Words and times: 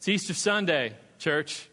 It's 0.00 0.08
Easter 0.08 0.32
Sunday, 0.32 0.94
church. 1.18 1.68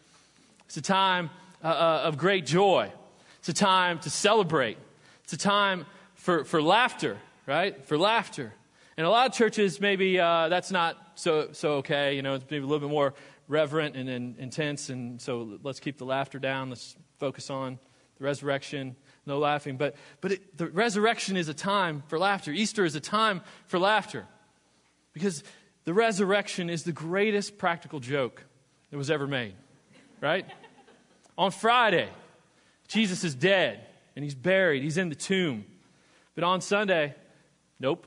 It's 0.66 0.76
a 0.76 0.82
time 0.82 1.30
uh, 1.64 1.68
uh, 1.68 2.00
of 2.04 2.18
great 2.18 2.44
joy. 2.44 2.92
It's 3.38 3.48
a 3.48 3.54
time 3.54 4.00
to 4.00 4.10
celebrate. 4.10 4.76
It's 5.24 5.32
a 5.32 5.38
time 5.38 5.86
for, 6.12 6.44
for 6.44 6.60
laughter, 6.60 7.16
right? 7.46 7.82
For 7.86 7.96
laughter. 7.96 8.52
And 8.98 9.06
a 9.06 9.08
lot 9.08 9.30
of 9.30 9.32
churches, 9.32 9.80
maybe 9.80 10.20
uh, 10.20 10.50
that's 10.50 10.70
not 10.70 10.98
so, 11.14 11.52
so 11.52 11.76
okay. 11.76 12.16
You 12.16 12.20
know, 12.20 12.34
it's 12.34 12.44
maybe 12.50 12.64
a 12.64 12.66
little 12.66 12.86
bit 12.86 12.92
more 12.92 13.14
reverent 13.48 13.96
and, 13.96 14.10
and 14.10 14.38
intense. 14.38 14.90
And 14.90 15.18
so 15.22 15.58
let's 15.62 15.80
keep 15.80 15.96
the 15.96 16.04
laughter 16.04 16.38
down. 16.38 16.68
Let's 16.68 16.96
focus 17.18 17.48
on 17.48 17.78
the 18.18 18.24
resurrection. 18.24 18.94
No 19.24 19.38
laughing. 19.38 19.78
But, 19.78 19.96
but 20.20 20.32
it, 20.32 20.58
the 20.58 20.66
resurrection 20.66 21.38
is 21.38 21.48
a 21.48 21.54
time 21.54 22.02
for 22.08 22.18
laughter. 22.18 22.50
Easter 22.50 22.84
is 22.84 22.94
a 22.94 23.00
time 23.00 23.40
for 23.68 23.78
laughter. 23.78 24.26
Because 25.14 25.42
the 25.88 25.94
resurrection 25.94 26.68
is 26.68 26.82
the 26.82 26.92
greatest 26.92 27.56
practical 27.56 27.98
joke 27.98 28.44
that 28.90 28.98
was 28.98 29.10
ever 29.10 29.26
made, 29.26 29.54
right? 30.20 30.44
On 31.38 31.50
Friday, 31.50 32.10
Jesus 32.88 33.24
is 33.24 33.34
dead 33.34 33.80
and 34.14 34.22
he's 34.22 34.34
buried, 34.34 34.82
he's 34.82 34.98
in 34.98 35.08
the 35.08 35.14
tomb. 35.14 35.64
But 36.34 36.44
on 36.44 36.60
Sunday, 36.60 37.14
nope, 37.80 38.06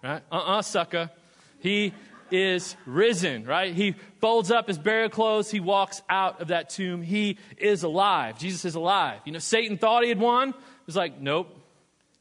right? 0.00 0.22
Uh 0.30 0.36
uh-uh, 0.36 0.58
uh, 0.58 0.62
sucker. 0.62 1.10
He 1.58 1.92
is 2.30 2.76
risen, 2.86 3.46
right? 3.46 3.74
He 3.74 3.96
folds 4.20 4.52
up 4.52 4.68
his 4.68 4.78
burial 4.78 5.10
clothes. 5.10 5.50
He 5.50 5.58
walks 5.58 6.02
out 6.08 6.40
of 6.40 6.48
that 6.48 6.70
tomb. 6.70 7.02
He 7.02 7.36
is 7.56 7.82
alive. 7.82 8.38
Jesus 8.38 8.64
is 8.64 8.76
alive. 8.76 9.18
You 9.24 9.32
know, 9.32 9.40
Satan 9.40 9.76
thought 9.76 10.04
he 10.04 10.08
had 10.08 10.20
won. 10.20 10.50
It 10.50 10.54
was 10.86 10.94
like, 10.94 11.20
nope, 11.20 11.48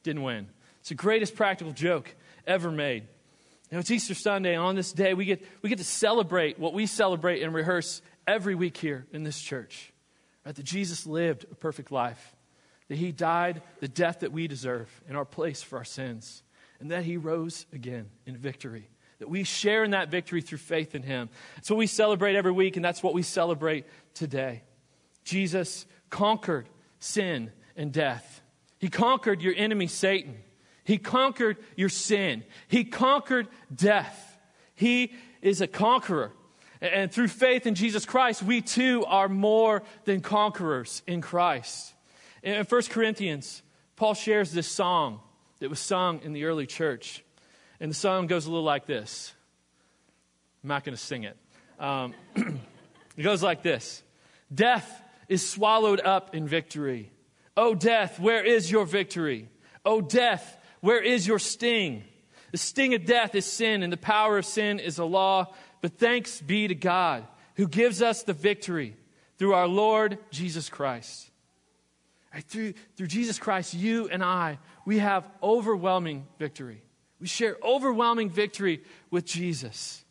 didn't 0.01 0.23
win. 0.23 0.47
It's 0.79 0.89
the 0.89 0.95
greatest 0.95 1.35
practical 1.35 1.71
joke 1.71 2.15
ever 2.47 2.71
made. 2.71 3.03
Know, 3.71 3.79
it's 3.79 3.91
Easter 3.91 4.13
Sunday, 4.13 4.53
and 4.53 4.61
on 4.61 4.75
this 4.75 4.91
day, 4.91 5.13
we 5.13 5.23
get, 5.23 5.41
we 5.61 5.69
get 5.69 5.77
to 5.77 5.85
celebrate 5.85 6.59
what 6.59 6.73
we 6.73 6.85
celebrate 6.85 7.41
and 7.41 7.53
rehearse 7.53 8.01
every 8.27 8.53
week 8.53 8.75
here 8.75 9.07
in 9.13 9.23
this 9.23 9.39
church. 9.39 9.93
Right? 10.45 10.53
That 10.53 10.65
Jesus 10.65 11.07
lived 11.07 11.45
a 11.49 11.55
perfect 11.55 11.89
life, 11.89 12.35
that 12.89 12.97
he 12.97 13.13
died 13.13 13.61
the 13.79 13.87
death 13.87 14.19
that 14.19 14.33
we 14.33 14.49
deserve 14.49 14.89
in 15.07 15.15
our 15.15 15.23
place 15.23 15.61
for 15.61 15.77
our 15.77 15.85
sins, 15.85 16.43
and 16.81 16.91
that 16.91 17.05
he 17.05 17.15
rose 17.15 17.65
again 17.71 18.09
in 18.25 18.35
victory. 18.35 18.89
That 19.19 19.29
we 19.29 19.45
share 19.45 19.85
in 19.85 19.91
that 19.91 20.09
victory 20.09 20.41
through 20.41 20.57
faith 20.57 20.93
in 20.93 21.03
him. 21.03 21.29
That's 21.55 21.69
what 21.69 21.77
we 21.77 21.87
celebrate 21.87 22.35
every 22.35 22.51
week, 22.51 22.75
and 22.75 22.83
that's 22.83 23.01
what 23.01 23.13
we 23.13 23.23
celebrate 23.23 23.85
today. 24.13 24.63
Jesus 25.23 25.85
conquered 26.09 26.67
sin 26.99 27.51
and 27.77 27.93
death, 27.93 28.41
he 28.79 28.89
conquered 28.89 29.41
your 29.41 29.53
enemy, 29.55 29.87
Satan. 29.87 30.35
He 30.83 30.97
conquered 30.97 31.57
your 31.75 31.89
sin. 31.89 32.43
He 32.67 32.83
conquered 32.83 33.47
death. 33.73 34.37
He 34.75 35.13
is 35.41 35.61
a 35.61 35.67
conqueror. 35.67 36.31
And 36.81 37.11
through 37.11 37.27
faith 37.27 37.67
in 37.67 37.75
Jesus 37.75 38.05
Christ, 38.05 38.41
we 38.41 38.61
too 38.61 39.05
are 39.05 39.29
more 39.29 39.83
than 40.05 40.21
conquerors 40.21 41.03
in 41.05 41.21
Christ. 41.21 41.93
In 42.41 42.65
1 42.65 42.81
Corinthians, 42.89 43.61
Paul 43.95 44.15
shares 44.15 44.51
this 44.51 44.67
song 44.67 45.19
that 45.59 45.69
was 45.69 45.79
sung 45.79 46.21
in 46.23 46.33
the 46.33 46.45
early 46.45 46.65
church. 46.65 47.23
And 47.79 47.91
the 47.91 47.95
song 47.95 48.25
goes 48.25 48.47
a 48.47 48.49
little 48.49 48.65
like 48.65 48.87
this. 48.87 49.33
I'm 50.63 50.69
not 50.69 50.83
going 50.83 50.95
to 50.95 51.01
sing 51.01 51.23
it. 51.23 51.37
Um, 51.79 52.13
it 52.35 53.21
goes 53.21 53.43
like 53.43 53.61
this 53.61 54.01
Death 54.53 55.01
is 55.27 55.47
swallowed 55.47 56.01
up 56.01 56.35
in 56.35 56.47
victory. 56.47 57.11
O 57.55 57.75
death, 57.75 58.19
where 58.19 58.43
is 58.43 58.71
your 58.71 58.85
victory? 58.85 59.49
O 59.85 60.01
death, 60.01 60.57
where 60.81 61.01
is 61.01 61.25
your 61.25 61.39
sting? 61.39 62.03
The 62.51 62.57
sting 62.57 62.93
of 62.93 63.05
death 63.05 63.33
is 63.33 63.45
sin, 63.45 63.81
and 63.81 63.93
the 63.93 63.97
power 63.97 64.37
of 64.37 64.45
sin 64.45 64.79
is 64.79 64.99
a 64.99 65.05
law. 65.05 65.53
But 65.79 65.97
thanks 65.97 66.41
be 66.41 66.67
to 66.67 66.75
God 66.75 67.25
who 67.55 67.67
gives 67.67 68.01
us 68.01 68.23
the 68.23 68.33
victory 68.33 68.95
through 69.37 69.53
our 69.53 69.67
Lord 69.67 70.17
Jesus 70.31 70.69
Christ. 70.69 71.29
Right, 72.33 72.43
through, 72.43 72.73
through 72.95 73.07
Jesus 73.07 73.39
Christ, 73.39 73.73
you 73.73 74.07
and 74.09 74.23
I, 74.23 74.59
we 74.85 74.99
have 74.99 75.27
overwhelming 75.43 76.27
victory. 76.39 76.81
We 77.19 77.27
share 77.27 77.57
overwhelming 77.61 78.29
victory 78.29 78.81
with 79.09 79.25
Jesus. 79.25 80.03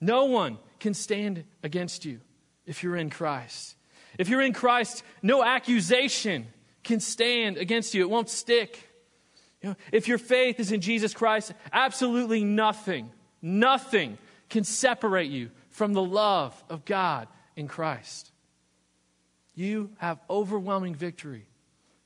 No 0.00 0.26
one 0.26 0.58
can 0.80 0.94
stand 0.94 1.44
against 1.62 2.04
you 2.04 2.20
if 2.66 2.82
you're 2.82 2.96
in 2.96 3.08
Christ. 3.08 3.76
If 4.18 4.28
you're 4.28 4.42
in 4.42 4.52
Christ, 4.52 5.02
no 5.22 5.44
accusation 5.44 6.46
can 6.82 7.00
stand 7.00 7.56
against 7.56 7.94
you, 7.94 8.02
it 8.02 8.10
won't 8.10 8.28
stick. 8.28 8.88
You 9.64 9.70
know, 9.70 9.76
if 9.92 10.08
your 10.08 10.18
faith 10.18 10.60
is 10.60 10.72
in 10.72 10.82
Jesus 10.82 11.14
Christ, 11.14 11.54
absolutely 11.72 12.44
nothing, 12.44 13.08
nothing 13.40 14.18
can 14.50 14.62
separate 14.62 15.30
you 15.30 15.50
from 15.70 15.94
the 15.94 16.02
love 16.02 16.62
of 16.68 16.84
God 16.84 17.28
in 17.56 17.66
Christ. 17.66 18.30
You 19.54 19.88
have 19.96 20.20
overwhelming 20.28 20.94
victory 20.94 21.46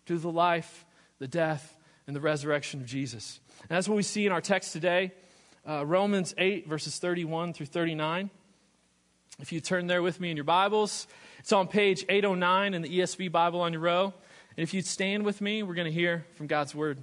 through 0.06 0.18
the 0.18 0.30
life, 0.30 0.86
the 1.18 1.26
death, 1.26 1.76
and 2.06 2.14
the 2.14 2.20
resurrection 2.20 2.80
of 2.80 2.86
Jesus. 2.86 3.40
And 3.62 3.70
that's 3.70 3.88
what 3.88 3.96
we 3.96 4.04
see 4.04 4.24
in 4.24 4.30
our 4.30 4.40
text 4.40 4.72
today 4.72 5.10
uh, 5.68 5.84
Romans 5.84 6.36
8, 6.38 6.68
verses 6.68 7.00
31 7.00 7.54
through 7.54 7.66
39. 7.66 8.30
If 9.40 9.50
you 9.50 9.60
turn 9.60 9.88
there 9.88 10.00
with 10.00 10.20
me 10.20 10.30
in 10.30 10.36
your 10.36 10.44
Bibles, 10.44 11.08
it's 11.40 11.52
on 11.52 11.66
page 11.66 12.04
809 12.08 12.74
in 12.74 12.82
the 12.82 13.00
ESV 13.00 13.32
Bible 13.32 13.62
on 13.62 13.72
your 13.72 13.82
row. 13.82 14.14
And 14.56 14.62
if 14.62 14.72
you'd 14.74 14.86
stand 14.86 15.24
with 15.24 15.40
me, 15.40 15.64
we're 15.64 15.74
going 15.74 15.86
to 15.86 15.92
hear 15.92 16.24
from 16.34 16.46
God's 16.46 16.72
Word. 16.72 17.02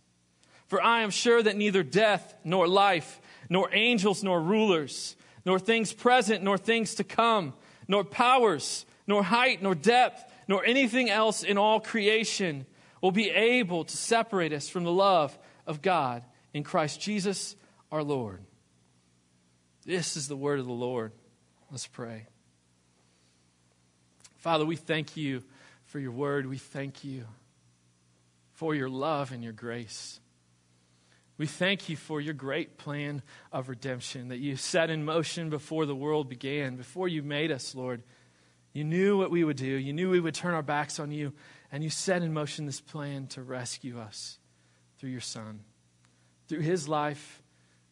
For 0.71 0.81
I 0.81 1.01
am 1.01 1.09
sure 1.09 1.43
that 1.43 1.57
neither 1.57 1.83
death, 1.83 2.33
nor 2.45 2.65
life, 2.65 3.19
nor 3.49 3.69
angels, 3.73 4.23
nor 4.23 4.39
rulers, 4.41 5.17
nor 5.43 5.59
things 5.59 5.91
present, 5.91 6.45
nor 6.45 6.57
things 6.57 6.95
to 6.95 7.03
come, 7.03 7.51
nor 7.89 8.05
powers, 8.05 8.85
nor 9.05 9.21
height, 9.21 9.61
nor 9.61 9.75
depth, 9.75 10.23
nor 10.47 10.63
anything 10.63 11.09
else 11.09 11.43
in 11.43 11.57
all 11.57 11.81
creation 11.81 12.65
will 13.01 13.11
be 13.11 13.29
able 13.29 13.83
to 13.83 13.97
separate 13.97 14.53
us 14.53 14.69
from 14.69 14.85
the 14.85 14.93
love 14.93 15.37
of 15.67 15.81
God 15.81 16.23
in 16.53 16.63
Christ 16.63 17.01
Jesus 17.01 17.57
our 17.91 18.01
Lord. 18.01 18.39
This 19.85 20.15
is 20.15 20.29
the 20.29 20.37
word 20.37 20.61
of 20.61 20.67
the 20.67 20.71
Lord. 20.71 21.11
Let's 21.69 21.87
pray. 21.87 22.27
Father, 24.37 24.65
we 24.65 24.77
thank 24.77 25.17
you 25.17 25.43
for 25.87 25.99
your 25.99 26.13
word. 26.13 26.45
We 26.45 26.59
thank 26.59 27.03
you 27.03 27.25
for 28.53 28.73
your 28.73 28.89
love 28.89 29.33
and 29.33 29.43
your 29.43 29.51
grace. 29.51 30.20
We 31.41 31.47
thank 31.47 31.89
you 31.89 31.97
for 31.97 32.21
your 32.21 32.35
great 32.35 32.77
plan 32.77 33.23
of 33.51 33.67
redemption 33.67 34.27
that 34.27 34.37
you 34.37 34.55
set 34.57 34.91
in 34.91 35.03
motion 35.03 35.49
before 35.49 35.87
the 35.87 35.95
world 35.95 36.29
began, 36.29 36.75
before 36.75 37.07
you 37.07 37.23
made 37.23 37.51
us, 37.51 37.73
Lord. 37.73 38.03
You 38.73 38.83
knew 38.83 39.17
what 39.17 39.31
we 39.31 39.43
would 39.43 39.57
do, 39.57 39.65
you 39.65 39.91
knew 39.91 40.11
we 40.11 40.19
would 40.19 40.35
turn 40.35 40.53
our 40.53 40.61
backs 40.61 40.99
on 40.99 41.09
you, 41.09 41.33
and 41.71 41.83
you 41.83 41.89
set 41.89 42.21
in 42.21 42.31
motion 42.31 42.67
this 42.67 42.79
plan 42.79 43.25
to 43.29 43.41
rescue 43.41 43.97
us 43.99 44.37
through 44.99 45.09
your 45.09 45.19
Son, 45.19 45.61
through 46.47 46.59
his 46.59 46.87
life, 46.87 47.41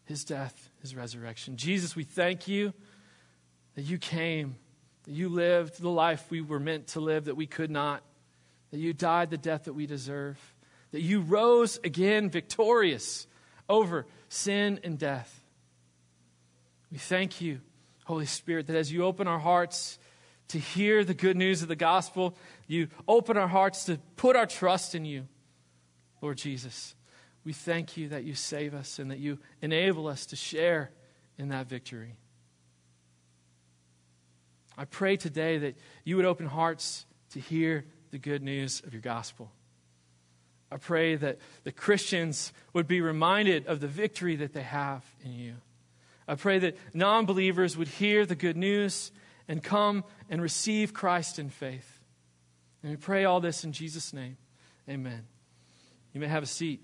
his 0.03 0.23
death, 0.23 0.69
his 0.81 0.95
resurrection. 0.95 1.57
Jesus, 1.57 1.95
we 1.95 2.03
thank 2.03 2.47
you 2.47 2.71
that 3.73 3.81
you 3.81 3.97
came, 3.97 4.57
that 5.05 5.11
you 5.11 5.27
lived 5.27 5.81
the 5.81 5.89
life 5.89 6.29
we 6.29 6.41
were 6.41 6.59
meant 6.59 6.85
to 6.89 6.99
live 6.99 7.25
that 7.25 7.35
we 7.35 7.47
could 7.47 7.71
not, 7.71 8.03
that 8.69 8.77
you 8.77 8.93
died 8.93 9.31
the 9.31 9.39
death 9.39 9.63
that 9.63 9.73
we 9.73 9.87
deserve, 9.87 10.37
that 10.91 11.01
you 11.01 11.21
rose 11.21 11.79
again 11.83 12.29
victorious 12.29 13.25
over 13.69 14.05
sin 14.27 14.79
and 14.83 14.97
death. 14.97 15.43
We 16.91 16.97
thank 16.97 17.39
you, 17.39 17.61
Holy 18.05 18.25
Spirit, 18.25 18.67
that 18.67 18.75
as 18.75 18.91
you 18.91 19.03
open 19.03 19.27
our 19.27 19.39
hearts 19.39 19.99
to 20.49 20.57
hear 20.57 21.03
the 21.03 21.13
good 21.13 21.37
news 21.37 21.61
of 21.61 21.67
the 21.67 21.75
gospel, 21.75 22.35
you 22.67 22.87
open 23.07 23.37
our 23.37 23.47
hearts 23.47 23.85
to 23.85 23.99
put 24.15 24.35
our 24.35 24.47
trust 24.47 24.95
in 24.95 25.05
you, 25.05 25.27
Lord 26.21 26.37
Jesus. 26.37 26.95
We 27.43 27.53
thank 27.53 27.95
you 27.95 28.09
that 28.09 28.23
you 28.23 28.33
save 28.33 28.73
us 28.73 28.99
and 28.99 29.11
that 29.11 29.19
you 29.19 29.37
enable 29.61 30.07
us 30.07 30.25
to 30.27 30.35
share 30.35 30.91
in 31.37 31.49
that 31.49 31.67
victory. 31.67 32.15
I 34.77 34.85
pray 34.85 35.17
today 35.17 35.57
that 35.59 35.77
you 36.03 36.15
would 36.15 36.25
open 36.25 36.47
hearts 36.47 37.05
to 37.31 37.39
hear 37.39 37.85
the 38.11 38.17
good 38.17 38.41
news 38.41 38.81
of 38.85 38.93
your 38.93 39.01
gospel. 39.01 39.51
I 40.71 40.77
pray 40.77 41.15
that 41.15 41.39
the 41.63 41.71
Christians 41.71 42.53
would 42.73 42.87
be 42.87 43.01
reminded 43.01 43.67
of 43.67 43.79
the 43.79 43.87
victory 43.87 44.35
that 44.37 44.53
they 44.53 44.61
have 44.61 45.03
in 45.23 45.33
you. 45.33 45.55
I 46.27 46.35
pray 46.35 46.59
that 46.59 46.77
non 46.93 47.25
believers 47.25 47.75
would 47.75 47.87
hear 47.87 48.25
the 48.25 48.35
good 48.35 48.55
news 48.55 49.11
and 49.47 49.63
come 49.63 50.03
and 50.29 50.41
receive 50.41 50.93
Christ 50.93 51.39
in 51.39 51.49
faith. 51.49 51.99
And 52.83 52.91
we 52.91 52.97
pray 52.97 53.25
all 53.25 53.39
this 53.39 53.63
in 53.63 53.73
Jesus' 53.73 54.13
name. 54.13 54.37
Amen. 54.87 55.25
You 56.13 56.21
may 56.21 56.27
have 56.27 56.43
a 56.43 56.47
seat. 56.47 56.81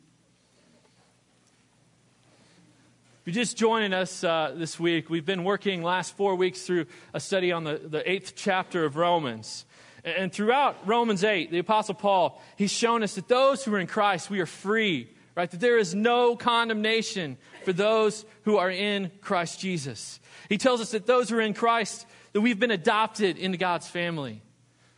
If 3.25 3.33
you're 3.33 3.43
just 3.43 3.57
joining 3.57 3.93
us 3.93 4.23
uh, 4.23 4.53
this 4.55 4.79
week, 4.79 5.09
we've 5.09 5.25
been 5.25 5.43
working 5.43 5.81
last 5.81 6.15
four 6.15 6.35
weeks 6.35 6.61
through 6.61 6.85
a 7.13 7.19
study 7.19 7.51
on 7.51 7.63
the, 7.63 7.77
the 7.83 8.09
eighth 8.09 8.33
chapter 8.35 8.85
of 8.85 8.97
Romans. 8.97 9.65
And 10.05 10.31
throughout 10.31 10.87
Romans 10.87 11.23
8, 11.23 11.51
the 11.51 11.59
Apostle 11.59 11.95
Paul, 11.95 12.41
he's 12.55 12.71
shown 12.71 13.03
us 13.03 13.15
that 13.15 13.27
those 13.27 13.63
who 13.63 13.73
are 13.73 13.79
in 13.79 13.87
Christ, 13.87 14.29
we 14.29 14.39
are 14.39 14.45
free 14.45 15.09
right? 15.35 15.51
That 15.51 15.59
there 15.59 15.77
is 15.77 15.93
no 15.93 16.35
condemnation 16.35 17.37
for 17.63 17.73
those 17.73 18.25
who 18.43 18.57
are 18.57 18.71
in 18.71 19.11
Christ 19.21 19.59
Jesus. 19.59 20.19
He 20.49 20.57
tells 20.57 20.81
us 20.81 20.91
that 20.91 21.05
those 21.05 21.29
who 21.29 21.37
are 21.37 21.41
in 21.41 21.53
Christ, 21.53 22.05
that 22.33 22.41
we've 22.41 22.59
been 22.59 22.71
adopted 22.71 23.37
into 23.37 23.57
God's 23.57 23.87
family. 23.87 24.41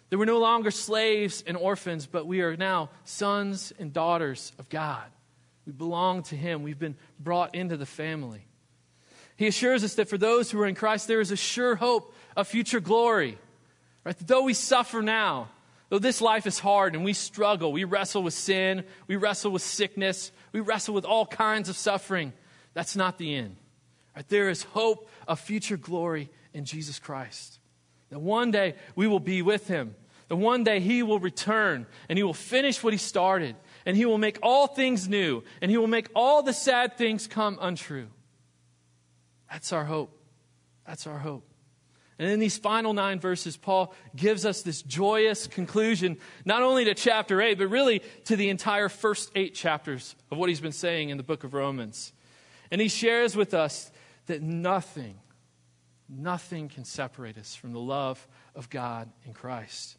That 0.09 0.17
we're 0.17 0.25
no 0.25 0.39
longer 0.39 0.71
slaves 0.71 1.43
and 1.45 1.57
orphans, 1.57 2.05
but 2.05 2.27
we 2.27 2.41
are 2.41 2.55
now 2.55 2.91
sons 3.03 3.73
and 3.77 3.91
daughters 3.91 4.53
of 4.57 4.69
God. 4.69 5.03
We 5.65 5.73
belong 5.73 6.23
to 6.23 6.35
Him. 6.35 6.63
We've 6.63 6.79
been 6.79 6.95
brought 7.19 7.55
into 7.55 7.75
the 7.75 7.85
family. 7.85 8.45
He 9.35 9.47
assures 9.47 9.83
us 9.83 9.95
that 9.95 10.07
for 10.07 10.17
those 10.17 10.49
who 10.49 10.61
are 10.61 10.65
in 10.65 10.75
Christ, 10.75 11.07
there 11.07 11.19
is 11.19 11.31
a 11.31 11.35
sure 11.35 11.75
hope 11.75 12.15
of 12.35 12.47
future 12.47 12.79
glory. 12.79 13.37
Right? 14.07 14.15
Though 14.25 14.43
we 14.43 14.53
suffer 14.53 15.01
now, 15.01 15.49
Though 15.89 15.99
this 15.99 16.19
life 16.19 16.45
is 16.45 16.59
hard 16.59 16.95
and 16.95 17.05
we 17.05 17.13
struggle, 17.13 17.71
we 17.71 17.85
wrestle 17.85 18.23
with 18.23 18.33
sin, 18.33 18.83
we 19.07 19.15
wrestle 19.15 19.51
with 19.51 19.61
sickness, 19.61 20.31
we 20.51 20.59
wrestle 20.59 20.93
with 20.93 21.05
all 21.05 21.25
kinds 21.25 21.69
of 21.69 21.77
suffering, 21.77 22.33
that's 22.73 22.95
not 22.95 23.17
the 23.17 23.35
end. 23.35 23.55
Right? 24.15 24.27
There 24.27 24.49
is 24.49 24.63
hope 24.63 25.09
of 25.27 25.39
future 25.39 25.77
glory 25.77 26.29
in 26.53 26.65
Jesus 26.65 26.99
Christ. 26.99 27.59
That 28.09 28.19
one 28.19 28.51
day 28.51 28.75
we 28.95 29.07
will 29.07 29.21
be 29.21 29.41
with 29.41 29.67
him. 29.67 29.95
That 30.27 30.35
one 30.35 30.65
day 30.65 30.81
he 30.81 31.03
will 31.03 31.19
return 31.19 31.85
and 32.09 32.17
he 32.17 32.23
will 32.23 32.33
finish 32.33 32.83
what 32.83 32.91
he 32.91 32.99
started 32.99 33.55
and 33.85 33.95
he 33.95 34.05
will 34.05 34.17
make 34.17 34.39
all 34.43 34.67
things 34.67 35.07
new 35.07 35.41
and 35.61 35.71
he 35.71 35.77
will 35.77 35.87
make 35.87 36.09
all 36.13 36.43
the 36.43 36.53
sad 36.53 36.97
things 36.97 37.27
come 37.27 37.57
untrue. 37.61 38.07
That's 39.49 39.71
our 39.71 39.85
hope. 39.85 40.11
That's 40.85 41.07
our 41.07 41.17
hope. 41.17 41.45
And 42.19 42.29
in 42.29 42.39
these 42.39 42.57
final 42.57 42.93
nine 42.93 43.19
verses, 43.19 43.57
Paul 43.57 43.93
gives 44.15 44.45
us 44.45 44.63
this 44.63 44.81
joyous 44.81 45.45
conclusion, 45.45 46.17
not 46.45 46.63
only 46.63 46.85
to 46.85 46.95
chapter 46.95 47.41
8, 47.41 47.59
but 47.59 47.67
really 47.67 48.01
to 48.25 48.35
the 48.35 48.49
entire 48.49 48.89
first 48.89 49.31
eight 49.35 49.53
chapters 49.53 50.15
of 50.31 50.37
what 50.37 50.49
he's 50.49 50.59
been 50.59 50.71
saying 50.71 51.09
in 51.09 51.17
the 51.17 51.23
book 51.23 51.43
of 51.43 51.53
Romans. 51.53 52.11
And 52.71 52.81
he 52.81 52.87
shares 52.87 53.35
with 53.35 53.53
us 53.53 53.91
that 54.25 54.41
nothing, 54.41 55.19
nothing 56.09 56.69
can 56.69 56.85
separate 56.85 57.37
us 57.37 57.55
from 57.55 57.71
the 57.71 57.79
love 57.79 58.27
of 58.55 58.69
God 58.69 59.09
in 59.25 59.33
Christ. 59.33 59.97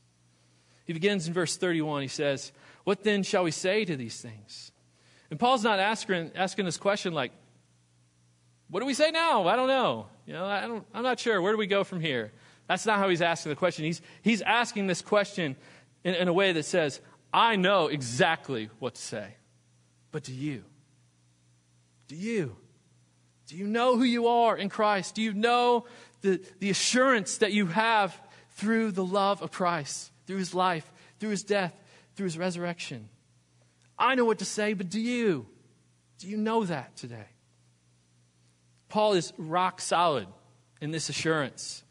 He 0.87 0.93
begins 0.93 1.29
in 1.29 1.35
verse 1.35 1.56
31. 1.56 2.03
He 2.03 2.09
says, 2.09 2.50
What 2.82 3.05
then 3.05 3.23
shall 3.23 3.44
we 3.44 3.53
say 3.53 3.85
to 3.85 3.97
these 3.97 4.21
things? 4.21 4.73
And 5.31 5.38
Paul's 5.38 5.62
not 5.62 5.79
asking, 5.79 6.32
asking 6.35 6.64
this 6.64 6.79
question 6.79 7.12
like, 7.12 7.32
what 8.71 8.81
do 8.81 8.87
we 8.87 8.94
say 8.94 9.11
now? 9.11 9.47
I 9.47 9.56
don't 9.56 9.69
know. 9.69 10.06
You 10.28 10.34
know, 10.34 10.44
I 10.44 10.66
don't, 10.66 10.84
I'm 10.92 11.02
not 11.02 11.19
sure. 11.19 11.40
Where 11.40 11.52
do 11.54 11.58
we 11.58 11.66
go 11.66 11.84
from 11.84 12.00
here? 12.00 12.32
That's 12.66 12.84
not 12.84 12.98
how 12.98 13.08
he's 13.08 13.22
asking 13.22 13.48
the 13.48 13.56
question. 13.56 13.86
He's, 13.86 14.02
he's 14.20 14.42
asking 14.42 14.86
this 14.86 15.00
question 15.00 15.56
in, 16.04 16.14
in 16.14 16.28
a 16.28 16.34
way 16.34 16.52
that 16.52 16.66
says, 16.66 17.00
I 17.32 17.56
know 17.56 17.86
exactly 17.86 18.69
what 18.78 18.96
to 18.96 19.00
say. 19.00 19.36
But 20.12 20.25
do 20.25 20.34
you? 20.34 20.64
Do 22.08 22.14
you? 22.14 22.54
Do 23.46 23.56
you 23.56 23.66
know 23.66 23.96
who 23.96 24.02
you 24.02 24.26
are 24.26 24.54
in 24.54 24.69
Christ? 24.69 25.14
Do 25.14 25.22
you 25.22 25.32
know 25.32 25.86
the, 26.20 26.44
the 26.58 26.69
assurance 26.69 27.38
that 27.38 27.54
you 27.54 27.64
have 27.64 28.14
through 28.50 28.92
the 28.92 29.04
love 29.06 29.40
of 29.40 29.50
Christ, 29.50 30.12
through 30.26 30.36
his 30.36 30.52
life, 30.52 30.92
through 31.20 31.30
his 31.30 31.42
death, 31.42 31.72
through 32.16 32.25
his 32.25 32.36
resurrection? 32.36 33.08
I 33.98 34.14
know 34.14 34.26
what 34.26 34.40
to 34.40 34.44
say, 34.44 34.75
but 34.75 34.90
do 34.90 35.00
you? 35.00 35.46
Do 36.19 36.28
you 36.28 36.36
know 36.36 36.64
that 36.64 36.96
today? 36.96 37.28
Paul 38.88 39.14
is 39.14 39.32
rock 39.37 39.81
solid 39.81 40.26
in 40.81 40.90
this 40.90 41.08
assurance 41.08 41.82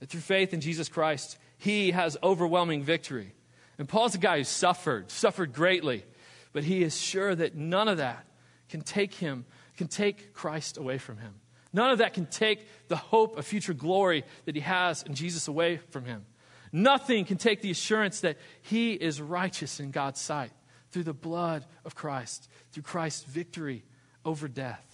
that 0.00 0.08
through 0.08 0.20
faith 0.20 0.52
in 0.52 0.60
Jesus 0.60 0.88
Christ, 0.88 1.38
he 1.58 1.92
has 1.92 2.16
overwhelming 2.22 2.82
victory. 2.82 3.34
And 3.78 3.88
Paul's 3.88 4.14
a 4.14 4.18
guy 4.18 4.38
who 4.38 4.44
suffered, 4.44 5.10
suffered 5.10 5.52
greatly, 5.52 6.04
but 6.52 6.64
he 6.64 6.82
is 6.82 7.00
sure 7.00 7.34
that 7.34 7.54
none 7.54 7.88
of 7.88 7.98
that 7.98 8.26
can 8.68 8.82
take 8.82 9.14
him, 9.14 9.44
can 9.76 9.88
take 9.88 10.34
Christ 10.34 10.76
away 10.76 10.98
from 10.98 11.18
him. 11.18 11.34
None 11.72 11.90
of 11.90 11.98
that 11.98 12.14
can 12.14 12.26
take 12.26 12.66
the 12.88 12.96
hope 12.96 13.38
of 13.38 13.46
future 13.46 13.72
glory 13.72 14.24
that 14.44 14.54
he 14.54 14.60
has 14.60 15.02
in 15.02 15.14
Jesus 15.14 15.48
away 15.48 15.78
from 15.90 16.04
him. 16.04 16.26
Nothing 16.70 17.24
can 17.24 17.38
take 17.38 17.62
the 17.62 17.70
assurance 17.70 18.20
that 18.20 18.38
he 18.62 18.92
is 18.92 19.20
righteous 19.20 19.80
in 19.80 19.90
God's 19.90 20.20
sight 20.20 20.52
through 20.90 21.04
the 21.04 21.14
blood 21.14 21.64
of 21.84 21.94
Christ, 21.94 22.48
through 22.72 22.82
Christ's 22.82 23.24
victory 23.24 23.84
over 24.24 24.48
death. 24.48 24.91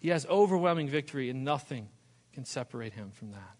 He 0.00 0.08
has 0.08 0.26
overwhelming 0.26 0.88
victory, 0.88 1.30
and 1.30 1.44
nothing 1.44 1.88
can 2.32 2.44
separate 2.44 2.94
him 2.94 3.12
from 3.12 3.32
that. 3.32 3.56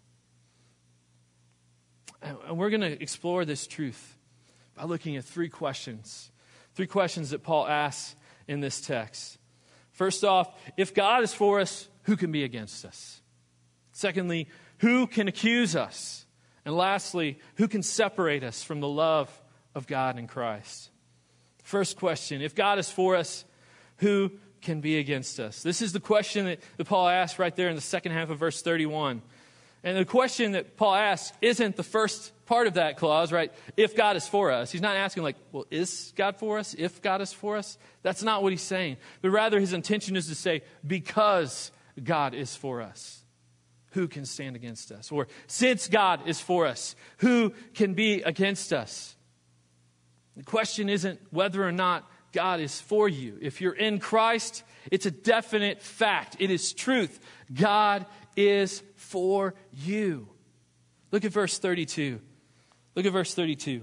And 2.46 2.58
we're 2.58 2.70
going 2.70 2.80
to 2.80 3.02
explore 3.02 3.44
this 3.44 3.66
truth 3.66 4.18
by 4.74 4.84
looking 4.84 5.16
at 5.16 5.24
three 5.24 5.48
questions. 5.48 6.30
Three 6.74 6.86
questions 6.86 7.30
that 7.30 7.42
Paul 7.42 7.66
asks 7.66 8.16
in 8.48 8.60
this 8.60 8.80
text. 8.80 9.38
First 9.92 10.24
off, 10.24 10.54
if 10.76 10.94
God 10.94 11.22
is 11.22 11.34
for 11.34 11.60
us, 11.60 11.88
who 12.04 12.16
can 12.16 12.32
be 12.32 12.44
against 12.44 12.84
us? 12.84 13.20
Secondly, 13.92 14.48
who 14.78 15.06
can 15.06 15.28
accuse 15.28 15.76
us? 15.76 16.24
And 16.64 16.74
lastly, 16.74 17.38
who 17.56 17.68
can 17.68 17.82
separate 17.82 18.44
us 18.44 18.62
from 18.62 18.80
the 18.80 18.88
love 18.88 19.30
of 19.74 19.86
God 19.86 20.18
in 20.18 20.26
Christ? 20.26 20.90
First 21.62 21.96
question 21.96 22.42
if 22.42 22.54
God 22.54 22.78
is 22.78 22.90
for 22.90 23.16
us, 23.16 23.44
who 23.98 24.32
can 24.60 24.80
be 24.80 24.98
against 24.98 25.40
us? 25.40 25.62
This 25.62 25.82
is 25.82 25.92
the 25.92 26.00
question 26.00 26.46
that, 26.46 26.60
that 26.76 26.84
Paul 26.84 27.08
asks 27.08 27.38
right 27.38 27.54
there 27.54 27.68
in 27.68 27.74
the 27.74 27.80
second 27.80 28.12
half 28.12 28.30
of 28.30 28.38
verse 28.38 28.62
31. 28.62 29.22
And 29.82 29.96
the 29.96 30.04
question 30.04 30.52
that 30.52 30.76
Paul 30.76 30.94
asks 30.94 31.36
isn't 31.40 31.76
the 31.76 31.82
first 31.82 32.32
part 32.44 32.66
of 32.66 32.74
that 32.74 32.98
clause, 32.98 33.32
right? 33.32 33.52
If 33.76 33.96
God 33.96 34.16
is 34.16 34.26
for 34.26 34.50
us. 34.50 34.70
He's 34.70 34.82
not 34.82 34.96
asking, 34.96 35.22
like, 35.22 35.36
well, 35.52 35.66
is 35.70 36.12
God 36.16 36.36
for 36.36 36.58
us? 36.58 36.74
If 36.76 37.00
God 37.00 37.22
is 37.22 37.32
for 37.32 37.56
us? 37.56 37.78
That's 38.02 38.22
not 38.22 38.42
what 38.42 38.52
he's 38.52 38.60
saying. 38.60 38.98
But 39.22 39.30
rather, 39.30 39.58
his 39.58 39.72
intention 39.72 40.16
is 40.16 40.28
to 40.28 40.34
say, 40.34 40.62
because 40.86 41.72
God 42.02 42.34
is 42.34 42.54
for 42.54 42.82
us, 42.82 43.24
who 43.92 44.06
can 44.06 44.24
stand 44.24 44.54
against 44.54 44.92
us? 44.92 45.10
Or, 45.10 45.28
since 45.46 45.88
God 45.88 46.28
is 46.28 46.40
for 46.40 46.66
us, 46.66 46.94
who 47.18 47.54
can 47.74 47.94
be 47.94 48.22
against 48.22 48.72
us? 48.72 49.16
The 50.36 50.44
question 50.44 50.88
isn't 50.88 51.20
whether 51.30 51.66
or 51.66 51.72
not 51.72 52.10
God 52.32 52.60
is 52.60 52.80
for 52.80 53.08
you. 53.08 53.38
If 53.40 53.60
you're 53.60 53.72
in 53.72 53.98
Christ, 53.98 54.62
it's 54.90 55.06
a 55.06 55.10
definite 55.10 55.80
fact. 55.80 56.36
It 56.38 56.50
is 56.50 56.72
truth. 56.72 57.18
God 57.52 58.06
is 58.36 58.82
for 58.96 59.54
you. 59.72 60.28
Look 61.10 61.24
at 61.24 61.32
verse 61.32 61.58
32. 61.58 62.20
Look 62.94 63.06
at 63.06 63.12
verse 63.12 63.34
32. 63.34 63.82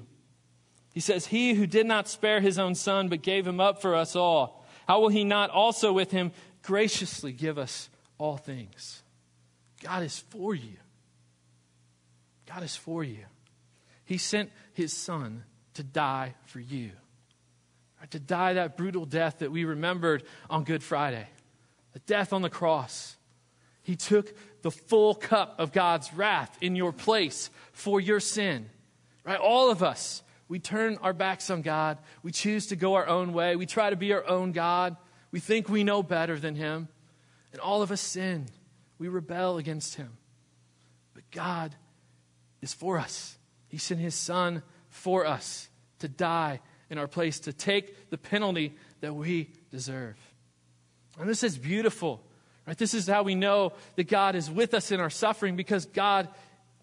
He 0.93 0.99
says, 0.99 1.27
He 1.27 1.53
who 1.53 1.67
did 1.67 1.85
not 1.85 2.07
spare 2.07 2.39
his 2.39 2.57
own 2.57 2.75
son, 2.75 3.09
but 3.09 3.21
gave 3.21 3.45
him 3.45 3.59
up 3.59 3.81
for 3.81 3.95
us 3.95 4.15
all, 4.15 4.65
how 4.87 5.01
will 5.01 5.09
he 5.09 5.25
not 5.25 5.49
also 5.49 5.91
with 5.91 6.11
him 6.11 6.31
graciously 6.61 7.33
give 7.33 7.57
us 7.57 7.89
all 8.17 8.37
things? 8.37 9.03
God 9.83 10.03
is 10.03 10.19
for 10.29 10.55
you. 10.55 10.77
God 12.47 12.63
is 12.63 12.75
for 12.75 13.03
you. 13.03 13.25
He 14.05 14.17
sent 14.17 14.51
his 14.73 14.93
son 14.93 15.43
to 15.73 15.83
die 15.83 16.35
for 16.45 16.61
you 16.61 16.91
to 18.11 18.19
die 18.19 18.53
that 18.53 18.77
brutal 18.77 19.05
death 19.05 19.39
that 19.39 19.51
we 19.51 19.65
remembered 19.65 20.23
on 20.49 20.63
Good 20.63 20.83
Friday, 20.83 21.27
the 21.93 21.99
death 21.99 22.33
on 22.33 22.41
the 22.41 22.49
cross. 22.49 23.15
He 23.83 23.95
took 23.95 24.33
the 24.61 24.71
full 24.71 25.15
cup 25.15 25.59
of 25.59 25.71
God's 25.71 26.13
wrath 26.13 26.57
in 26.61 26.75
your 26.75 26.91
place 26.91 27.49
for 27.71 27.99
your 27.99 28.19
sin. 28.19 28.69
Right? 29.23 29.39
All 29.39 29.71
of 29.71 29.81
us, 29.81 30.23
we 30.47 30.59
turn 30.59 30.97
our 31.01 31.13
backs 31.13 31.49
on 31.49 31.61
God. 31.61 31.97
We 32.23 32.31
choose 32.31 32.67
to 32.67 32.75
go 32.75 32.95
our 32.95 33.07
own 33.07 33.33
way. 33.33 33.55
We 33.55 33.65
try 33.65 33.89
to 33.89 33.95
be 33.95 34.13
our 34.13 34.25
own 34.27 34.51
God. 34.51 34.95
We 35.31 35.39
think 35.39 35.69
we 35.69 35.83
know 35.83 36.03
better 36.03 36.37
than 36.37 36.55
Him. 36.55 36.87
And 37.51 37.61
all 37.61 37.81
of 37.81 37.91
us 37.91 38.01
sin. 38.01 38.47
We 38.99 39.07
rebel 39.07 39.57
against 39.57 39.95
Him. 39.95 40.17
But 41.13 41.29
God 41.31 41.75
is 42.61 42.73
for 42.73 42.97
us. 42.97 43.37
He 43.67 43.77
sent 43.77 43.99
his 43.99 44.15
son 44.15 44.63
for 44.89 45.25
us 45.25 45.69
to 45.99 46.07
die 46.07 46.59
in 46.89 46.97
our 46.97 47.07
place, 47.07 47.39
to 47.41 47.53
take 47.53 48.09
the 48.09 48.17
penalty 48.17 48.73
that 49.01 49.13
we 49.13 49.49
deserve. 49.71 50.15
And 51.19 51.29
this 51.29 51.43
is 51.43 51.57
beautiful. 51.57 52.23
Right? 52.65 52.77
This 52.77 52.93
is 52.93 53.07
how 53.07 53.23
we 53.23 53.35
know 53.35 53.73
that 53.95 54.07
God 54.07 54.35
is 54.35 54.51
with 54.51 54.73
us 54.73 54.91
in 54.91 54.99
our 54.99 55.09
suffering 55.09 55.55
because 55.55 55.85
God 55.85 56.27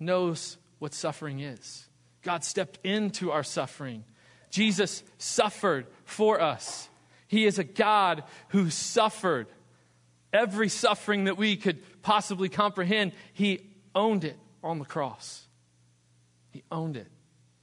knows 0.00 0.56
what 0.78 0.94
suffering 0.94 1.40
is. 1.40 1.86
God 2.22 2.42
stepped 2.42 2.78
into 2.84 3.30
our 3.30 3.42
suffering. 3.42 4.04
Jesus 4.50 5.02
suffered 5.18 5.86
for 6.04 6.40
us. 6.40 6.88
He 7.26 7.44
is 7.44 7.58
a 7.58 7.64
God 7.64 8.24
who 8.48 8.70
suffered 8.70 9.46
every 10.32 10.68
suffering 10.68 11.24
that 11.24 11.36
we 11.36 11.56
could 11.56 11.80
possibly 12.02 12.48
comprehend. 12.48 13.12
He 13.32 13.60
owned 13.94 14.24
it 14.24 14.38
on 14.62 14.78
the 14.78 14.84
cross. 14.84 15.46
He 16.50 16.62
owned 16.70 16.96
it. 16.96 17.08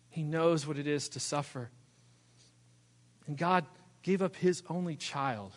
He 0.10 0.24
knows 0.24 0.68
what 0.68 0.78
it 0.78 0.88
is 0.88 1.10
to 1.10 1.20
suffer. 1.20 1.70
And 3.32 3.38
God 3.38 3.66
gave 4.04 4.22
up 4.22 4.36
His 4.36 4.62
only 4.70 4.98
child, 4.98 5.54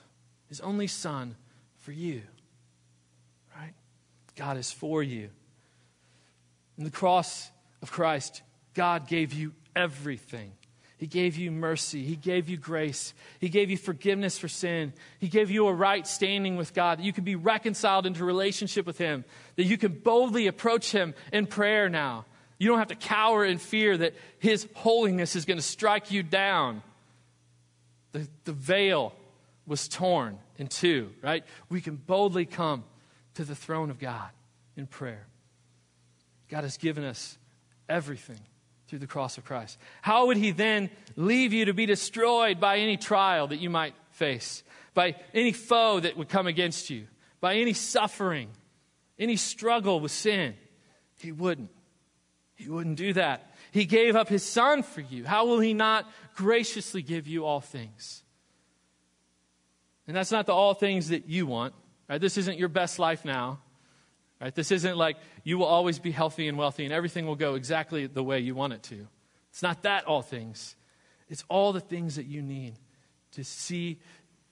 His 0.47 0.61
only 0.61 0.87
son, 0.87 1.35
for 1.79 1.91
you. 1.91 2.23
Right? 3.57 3.73
God 4.37 4.59
is 4.59 4.71
for 4.71 5.03
you. 5.03 5.31
In 6.79 6.85
the 6.85 6.91
cross 6.93 7.51
of 7.83 7.91
Christ, 7.91 8.43
God 8.75 9.09
gave 9.09 9.33
you 9.33 9.55
everything. 9.75 10.53
He 10.99 11.09
gave 11.09 11.35
you 11.35 11.51
mercy. 11.51 12.05
He 12.05 12.15
gave 12.15 12.49
you 12.49 12.57
grace. 12.57 13.13
He 13.41 13.49
gave 13.49 13.71
you 13.71 13.77
forgiveness 13.77 14.39
for 14.39 14.47
sin. 14.47 14.93
He 15.19 15.27
gave 15.27 15.51
you 15.51 15.67
a 15.67 15.75
right 15.75 16.07
standing 16.07 16.55
with 16.55 16.75
God, 16.75 17.01
that 17.01 17.05
you 17.05 17.13
can 17.13 17.25
be 17.25 17.35
reconciled 17.35 18.07
into 18.07 18.25
relationship 18.25 18.87
with 18.87 18.99
Him, 18.99 19.25
that 19.57 19.65
you 19.65 19.77
can 19.77 19.99
boldly 19.99 20.47
approach 20.47 20.93
Him 20.93 21.13
in 21.33 21.49
prayer 21.49 21.89
now. 21.89 22.25
You 22.57 22.69
don't 22.69 22.79
have 22.79 22.87
to 22.87 22.95
cower 22.95 23.45
in 23.45 23.59
fear 23.59 23.97
that 23.97 24.15
His 24.39 24.69
holiness 24.75 25.35
is 25.35 25.45
going 25.45 25.59
to 25.59 25.61
strike 25.61 26.13
you 26.13 26.23
down. 26.23 26.81
The, 28.15 28.29
the 28.45 28.53
veil 28.53 29.13
was 29.67 29.89
torn 29.89 30.39
in 30.57 30.69
two, 30.69 31.11
right? 31.21 31.45
We 31.69 31.81
can 31.81 31.97
boldly 31.97 32.47
come 32.47 32.85
to 33.35 33.45
the 33.45 33.57
throne 33.57 33.91
of 33.91 33.99
God 33.99 34.31
in 34.77 34.87
prayer. 34.87 35.27
God 36.49 36.63
has 36.63 36.77
given 36.77 37.03
us 37.03 37.37
everything 37.89 38.39
through 38.87 39.01
the 39.01 39.09
cross 39.09 39.37
of 39.37 39.45
Christ. 39.45 39.79
How 40.01 40.29
would 40.29 40.37
He 40.37 40.53
then 40.53 40.91
leave 41.17 41.53
you 41.53 41.65
to 41.65 41.75
be 41.75 41.87
destroyed 41.87 42.61
by 42.61 42.79
any 42.79 42.97
trial 42.97 43.49
that 43.49 43.59
you 43.59 43.69
might 43.69 43.95
face, 44.13 44.63
by 44.95 45.17
any 45.33 45.51
foe 45.51 45.99
that 45.99 46.17
would 46.17 46.29
come 46.29 46.47
against 46.47 46.91
you, 46.91 47.09
by 47.41 47.57
any 47.57 47.73
suffering, 47.73 48.49
any 49.19 49.35
struggle 49.35 49.99
with 49.99 50.13
sin? 50.13 50.55
He 51.19 51.33
wouldn't. 51.33 51.71
He 52.55 52.69
wouldn't 52.69 52.97
do 52.97 53.13
that. 53.15 53.54
He 53.75 53.87
gave 53.87 54.15
up 54.15 54.29
His 54.29 54.45
Son 54.45 54.85
for 54.85 55.01
you. 55.01 55.25
How 55.25 55.47
will 55.47 55.59
He 55.59 55.75
not 55.75 56.09
graciously 56.37 57.03
give 57.03 57.27
you 57.27 57.45
all 57.45 57.61
things? 57.61 58.23
And 60.07 60.17
that's 60.17 60.31
not 60.31 60.47
the 60.47 60.53
all 60.53 60.75
things 60.75 61.09
that 61.09 61.29
you 61.29 61.45
want. 61.45 61.75
Right? 62.09 62.21
This 62.21 62.39
isn't 62.39 62.57
your 62.57 62.69
best 62.69 63.01
life 63.01 63.25
now. 63.25 63.59
Right? 64.41 64.55
This 64.55 64.71
isn't 64.71 64.97
like 64.97 65.17
you 65.43 65.59
will 65.59 65.67
always 65.67 65.99
be 65.99 66.13
healthy 66.13 66.47
and 66.47 66.57
wealthy 66.57 66.85
and 66.85 66.95
everything 66.95 67.27
will 67.27 67.35
go 67.35 67.57
exactly 67.57 68.07
the 68.07 68.23
way 68.23 68.39
you 68.39 68.55
want 68.55 68.75
it 68.75 68.85
to. 68.85 69.09
It's 69.51 69.63
not 69.63 69.83
that 69.83 70.05
all 70.05 70.23
things. 70.23 70.77
It's 71.29 71.45
all 71.49 71.73
the 71.73 71.81
things 71.81 72.15
that 72.15 72.27
you 72.27 72.43
need 72.43 72.75
to 73.33 73.43
see, 73.43 73.99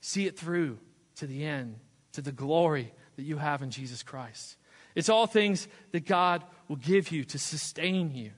see 0.00 0.26
it 0.26 0.36
through 0.36 0.80
to 1.16 1.28
the 1.28 1.44
end, 1.44 1.76
to 2.14 2.22
the 2.22 2.32
glory 2.32 2.92
that 3.14 3.22
you 3.22 3.36
have 3.36 3.62
in 3.62 3.70
Jesus 3.70 4.02
Christ. 4.02 4.56
It's 4.96 5.08
all 5.08 5.28
things 5.28 5.68
that 5.92 6.06
God 6.06 6.42
will 6.66 6.74
give 6.74 7.12
you 7.12 7.22
to 7.22 7.38
sustain 7.38 8.12
you, 8.16 8.32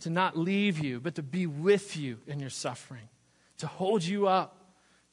to 0.00 0.10
not 0.10 0.36
leave 0.36 0.78
you, 0.78 1.00
but 1.00 1.14
to 1.16 1.22
be 1.22 1.46
with 1.46 1.96
you 1.96 2.18
in 2.26 2.40
your 2.40 2.50
suffering, 2.50 3.08
to 3.58 3.66
hold 3.66 4.02
you 4.02 4.26
up, 4.26 4.56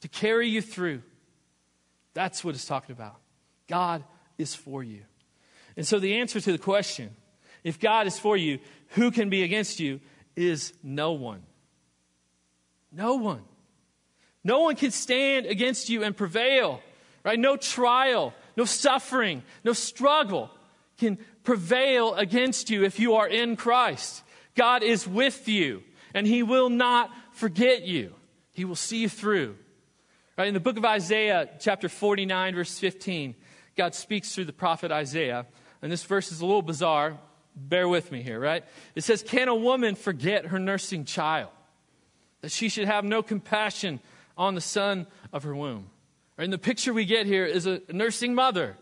to 0.00 0.08
carry 0.08 0.48
you 0.48 0.62
through. 0.62 1.02
That's 2.14 2.44
what 2.44 2.54
it's 2.54 2.66
talking 2.66 2.92
about. 2.92 3.16
God 3.68 4.04
is 4.38 4.54
for 4.54 4.82
you. 4.82 5.02
And 5.76 5.86
so 5.86 5.98
the 5.98 6.16
answer 6.16 6.40
to 6.40 6.52
the 6.52 6.58
question, 6.58 7.14
if 7.62 7.78
God 7.78 8.06
is 8.06 8.18
for 8.18 8.36
you, 8.36 8.58
who 8.90 9.10
can 9.10 9.28
be 9.28 9.42
against 9.42 9.80
you, 9.80 10.00
is 10.36 10.72
no 10.82 11.12
one. 11.12 11.42
No 12.92 13.16
one. 13.16 13.42
No 14.44 14.60
one 14.60 14.76
can 14.76 14.90
stand 14.90 15.46
against 15.46 15.88
you 15.88 16.04
and 16.04 16.16
prevail, 16.16 16.80
right? 17.24 17.38
No 17.38 17.56
trial, 17.56 18.32
no 18.56 18.64
suffering, 18.64 19.42
no 19.64 19.72
struggle 19.72 20.50
can 20.96 21.18
prevail 21.44 22.14
against 22.14 22.70
you 22.70 22.84
if 22.84 22.98
you 22.98 23.14
are 23.14 23.28
in 23.28 23.56
Christ. 23.56 24.22
God 24.58 24.82
is 24.82 25.08
with 25.08 25.48
you, 25.48 25.82
and 26.12 26.26
He 26.26 26.42
will 26.42 26.68
not 26.68 27.10
forget 27.32 27.84
you. 27.84 28.12
He 28.52 28.66
will 28.66 28.76
see 28.76 28.98
you 28.98 29.08
through. 29.08 29.56
Right, 30.36 30.48
in 30.48 30.54
the 30.54 30.60
book 30.60 30.76
of 30.76 30.84
Isaiah, 30.84 31.48
chapter 31.58 31.88
49, 31.88 32.54
verse 32.54 32.78
15, 32.78 33.34
God 33.76 33.94
speaks 33.94 34.34
through 34.34 34.44
the 34.44 34.52
prophet 34.52 34.92
Isaiah 34.92 35.46
and 35.82 35.92
this 35.92 36.04
verse 36.04 36.32
is 36.32 36.40
a 36.40 36.46
little 36.46 36.62
bizarre. 36.62 37.18
Bear 37.54 37.88
with 37.88 38.12
me 38.12 38.22
here, 38.22 38.38
right? 38.38 38.64
It 38.94 39.02
says, 39.02 39.22
Can 39.22 39.48
a 39.48 39.54
woman 39.54 39.94
forget 39.94 40.46
her 40.46 40.58
nursing 40.58 41.04
child? 41.04 41.50
That 42.40 42.52
she 42.52 42.68
should 42.68 42.86
have 42.86 43.04
no 43.04 43.22
compassion 43.22 44.00
on 44.36 44.54
the 44.54 44.60
son 44.60 45.06
of 45.32 45.42
her 45.42 45.54
womb. 45.54 45.90
Right? 46.36 46.44
And 46.44 46.52
the 46.52 46.58
picture 46.58 46.92
we 46.92 47.04
get 47.04 47.26
here 47.26 47.44
is 47.44 47.66
a 47.66 47.80
nursing 47.90 48.34
mother, 48.34 48.76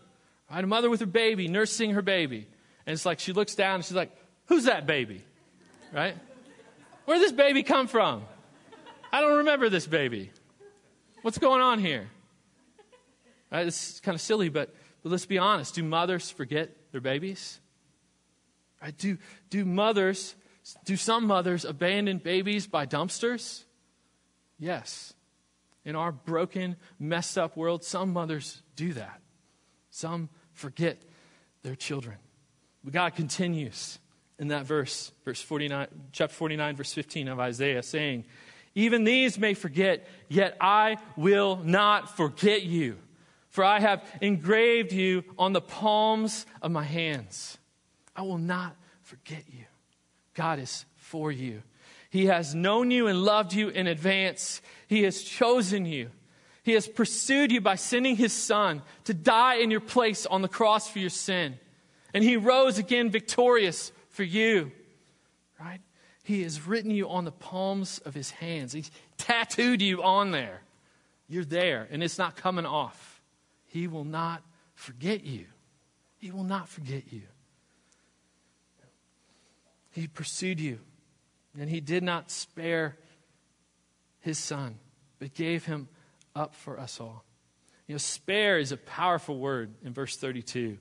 right? 0.51 0.63
A 0.63 0.67
mother 0.67 0.89
with 0.89 0.99
her 0.99 1.07
baby, 1.07 1.47
nursing 1.47 1.91
her 1.91 2.03
baby. 2.03 2.47
And 2.85 2.93
it's 2.93 3.05
like 3.05 3.19
she 3.19 3.33
looks 3.33 3.55
down 3.55 3.75
and 3.75 3.85
she's 3.85 3.95
like, 3.95 4.11
Who's 4.45 4.65
that 4.65 4.85
baby? 4.85 5.23
Right? 5.93 6.15
Where 7.05 7.17
did 7.17 7.25
this 7.25 7.31
baby 7.31 7.63
come 7.63 7.87
from? 7.87 8.23
I 9.11 9.21
don't 9.21 9.37
remember 9.37 9.69
this 9.69 9.87
baby. 9.87 10.31
What's 11.21 11.37
going 11.37 11.61
on 11.61 11.79
here? 11.79 12.09
Uh, 13.51 13.57
right? 13.57 13.67
It's 13.67 13.99
kind 14.01 14.15
of 14.15 14.21
silly, 14.21 14.49
but, 14.49 14.75
but 15.01 15.11
let's 15.11 15.25
be 15.25 15.37
honest. 15.37 15.75
Do 15.75 15.83
mothers 15.83 16.29
forget 16.29 16.69
their 16.91 17.01
babies? 17.01 17.59
Right? 18.81 18.97
Do, 18.97 19.17
do 19.49 19.65
mothers, 19.65 20.35
do 20.85 20.97
some 20.97 21.25
mothers 21.25 21.63
abandon 21.65 22.17
babies 22.17 22.67
by 22.67 22.85
dumpsters? 22.85 23.63
Yes. 24.59 25.13
In 25.85 25.95
our 25.95 26.11
broken, 26.11 26.75
messed 26.99 27.37
up 27.37 27.55
world, 27.55 27.83
some 27.85 28.11
mothers 28.11 28.61
do 28.75 28.93
that. 28.93 29.21
Some 29.89 30.29
forget 30.53 31.01
their 31.63 31.75
children. 31.75 32.17
But 32.83 32.93
God 32.93 33.15
continues 33.15 33.99
in 34.39 34.49
that 34.49 34.65
verse, 34.65 35.11
verse 35.25 35.41
49, 35.41 35.87
chapter 36.11 36.35
49, 36.35 36.75
verse 36.75 36.93
15 36.93 37.27
of 37.27 37.39
Isaiah, 37.39 37.83
saying, 37.83 38.25
Even 38.75 39.03
these 39.03 39.39
may 39.39 39.53
forget, 39.53 40.07
yet 40.29 40.55
I 40.61 40.97
will 41.15 41.57
not 41.63 42.15
forget 42.15 42.63
you. 42.63 42.97
For 43.49 43.63
I 43.63 43.79
have 43.79 44.07
engraved 44.21 44.93
you 44.93 45.23
on 45.37 45.53
the 45.53 45.61
palms 45.61 46.45
of 46.61 46.71
my 46.71 46.83
hands. 46.83 47.57
I 48.15 48.21
will 48.21 48.37
not 48.37 48.75
forget 49.01 49.43
you. 49.51 49.65
God 50.35 50.59
is 50.59 50.85
for 50.95 51.31
you. 51.31 51.63
He 52.09 52.27
has 52.27 52.53
known 52.53 52.91
you 52.91 53.07
and 53.07 53.23
loved 53.23 53.53
you 53.53 53.69
in 53.69 53.87
advance. 53.87 54.61
He 54.87 55.03
has 55.03 55.23
chosen 55.23 55.85
you. 55.85 56.11
He 56.63 56.73
has 56.73 56.87
pursued 56.87 57.51
you 57.51 57.61
by 57.61 57.75
sending 57.75 58.15
his 58.15 58.33
son 58.33 58.81
to 59.05 59.13
die 59.13 59.55
in 59.55 59.71
your 59.71 59.79
place 59.79 60.25
on 60.25 60.41
the 60.41 60.47
cross 60.47 60.89
for 60.89 60.99
your 60.99 61.09
sin. 61.09 61.57
And 62.13 62.23
he 62.23 62.37
rose 62.37 62.77
again 62.77 63.09
victorious 63.09 63.91
for 64.17 64.23
you. 64.23 64.71
Right? 65.59 65.79
He 66.23 66.41
has 66.41 66.65
written 66.67 66.91
you 66.91 67.07
on 67.07 67.23
the 67.23 67.31
palms 67.31 67.99
of 67.99 68.13
his 68.13 68.31
hands. 68.31 68.73
He's 68.73 68.91
tattooed 69.17 69.81
you 69.81 70.03
on 70.03 70.31
there. 70.31 70.61
You're 71.29 71.45
there, 71.45 71.87
and 71.91 72.03
it's 72.03 72.17
not 72.17 72.35
coming 72.35 72.65
off. 72.65 73.21
He 73.67 73.87
will 73.87 74.03
not 74.03 74.41
forget 74.73 75.23
you. 75.23 75.45
He 76.17 76.31
will 76.31 76.43
not 76.43 76.67
forget 76.67 77.03
you. 77.11 77.21
He 79.91 80.07
pursued 80.07 80.59
you, 80.59 80.79
and 81.59 81.69
He 81.69 81.79
did 81.79 82.03
not 82.03 82.31
spare 82.31 82.97
His 84.21 84.37
Son, 84.37 84.79
but 85.19 85.33
gave 85.33 85.65
Him 85.65 85.89
up 86.35 86.55
for 86.55 86.79
us 86.79 86.99
all. 86.99 87.23
You 87.87 87.93
know, 87.93 87.99
spare 87.99 88.57
is 88.57 88.71
a 88.71 88.77
powerful 88.77 89.37
word 89.39 89.73
in 89.83 89.93
verse 89.93 90.15
32. 90.15 90.77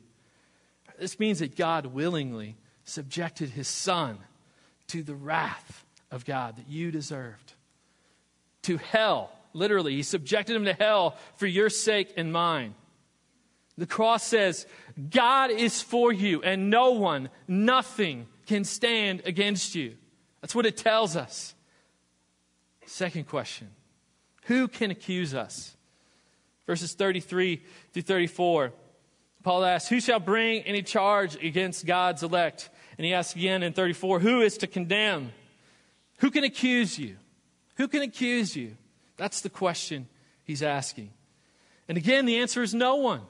This 0.99 1.19
means 1.19 1.41
that 1.41 1.57
God 1.57 1.87
willingly 1.87 2.57
subjected 2.87 3.51
His 3.51 3.69
Son 3.69 4.17
to 4.89 5.03
the 5.03 5.15
wrath 5.15 5.85
of 6.11 6.25
God 6.25 6.57
that 6.57 6.69
you 6.69 6.91
deserved, 6.91 7.53
to 8.63 8.79
hell 8.79 9.31
literally. 9.53 9.95
He 9.95 10.03
subjected 10.03 10.55
him 10.57 10.65
to 10.67 10.73
hell 10.73 11.17
for 11.37 11.47
your 11.47 11.69
sake 11.69 12.13
and 12.17 12.33
mine. 12.33 12.75
The 13.79 13.87
cross 13.87 14.23
says, 14.23 14.67
God 15.11 15.51
is 15.51 15.83
for 15.83 16.13
you, 16.13 16.43
and 16.43 16.71
no 16.71 16.93
one, 16.93 17.29
nothing 17.47 18.27
can 18.47 18.65
stand 18.65 19.23
against 19.27 19.75
you. 19.75 19.97
That's 20.41 20.55
what 20.55 20.67
it 20.67 20.77
tells 20.77 21.17
us. 21.17 21.55
Second 22.87 23.27
question 23.27 23.69
Who 24.45 24.69
can 24.69 24.91
accuse 24.91 25.35
us? 25.35 25.77
Verses 26.67 26.95
33 26.95 27.63
through 27.93 28.03
34. 28.03 28.73
Paul 29.43 29.65
asks, 29.65 29.89
Who 29.89 30.01
shall 30.01 30.21
bring 30.21 30.63
any 30.63 30.83
charge 30.83 31.37
against 31.43 31.87
God's 31.87 32.23
elect? 32.23 32.71
And 32.99 33.05
he 33.05 33.15
asks 33.15 33.35
again 33.37 33.63
in 33.63 33.73
34, 33.73 34.21
Who 34.21 34.41
is 34.41 34.59
to 34.59 34.67
condemn? 34.67 35.33
Who 36.19 36.31
can 36.31 36.45
accuse 36.45 36.99
you? 36.99 37.17
Who 37.77 37.89
can 37.89 38.03
accuse 38.03 38.57
you? 38.57 38.77
That's 39.17 39.43
the 39.43 39.51
question 39.51 40.09
he's 40.45 40.63
asking. 40.63 41.11
And 41.89 41.99
again, 41.99 42.27
the 42.27 42.39
answer 42.39 42.63
is 42.63 42.75
no 42.75 42.97
one. 42.97 43.23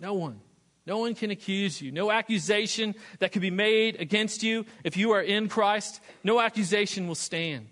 No 0.00 0.14
one. 0.14 0.40
No 0.86 0.98
one 0.98 1.14
can 1.14 1.30
accuse 1.30 1.80
you. 1.80 1.92
No 1.92 2.10
accusation 2.10 2.94
that 3.18 3.32
can 3.32 3.42
be 3.42 3.50
made 3.50 4.00
against 4.00 4.42
you 4.42 4.64
if 4.82 4.96
you 4.96 5.12
are 5.12 5.20
in 5.20 5.48
Christ. 5.48 6.00
No 6.24 6.40
accusation 6.40 7.06
will 7.06 7.14
stand. 7.14 7.68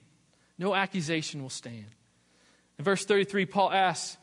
No 0.59 0.75
accusation 0.75 1.43
will 1.43 1.51
stand. 1.51 1.87
In 2.79 2.85
verse 2.85 3.05
33, 3.05 3.47
Paul 3.47 3.73
asks, 3.73 4.17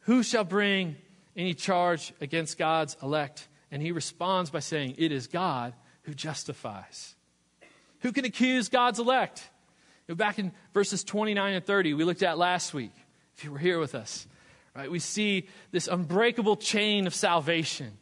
Who 0.00 0.22
shall 0.22 0.44
bring 0.44 0.96
any 1.36 1.54
charge 1.54 2.12
against 2.20 2.56
God's 2.56 2.96
elect? 3.02 3.48
And 3.70 3.82
he 3.82 3.92
responds 3.92 4.50
by 4.50 4.60
saying, 4.60 4.94
It 4.98 5.12
is 5.12 5.26
God 5.26 5.74
who 6.02 6.14
justifies. 6.14 7.14
Who 8.00 8.12
can 8.12 8.24
accuse 8.24 8.68
God's 8.68 8.98
elect? 8.98 9.48
back 10.16 10.38
in 10.38 10.52
verses 10.74 11.04
29 11.04 11.54
and 11.54 11.64
30, 11.64 11.94
we 11.94 12.04
looked 12.04 12.22
at 12.22 12.38
last 12.38 12.74
week, 12.74 12.92
if 13.36 13.44
you 13.44 13.52
were 13.52 13.58
here 13.58 13.78
with 13.78 13.94
us, 13.94 14.26
right? 14.74 14.90
We 14.90 14.98
see 14.98 15.48
this 15.70 15.88
unbreakable 15.88 16.56
chain 16.56 17.06
of 17.06 17.14
salvation. 17.14 17.92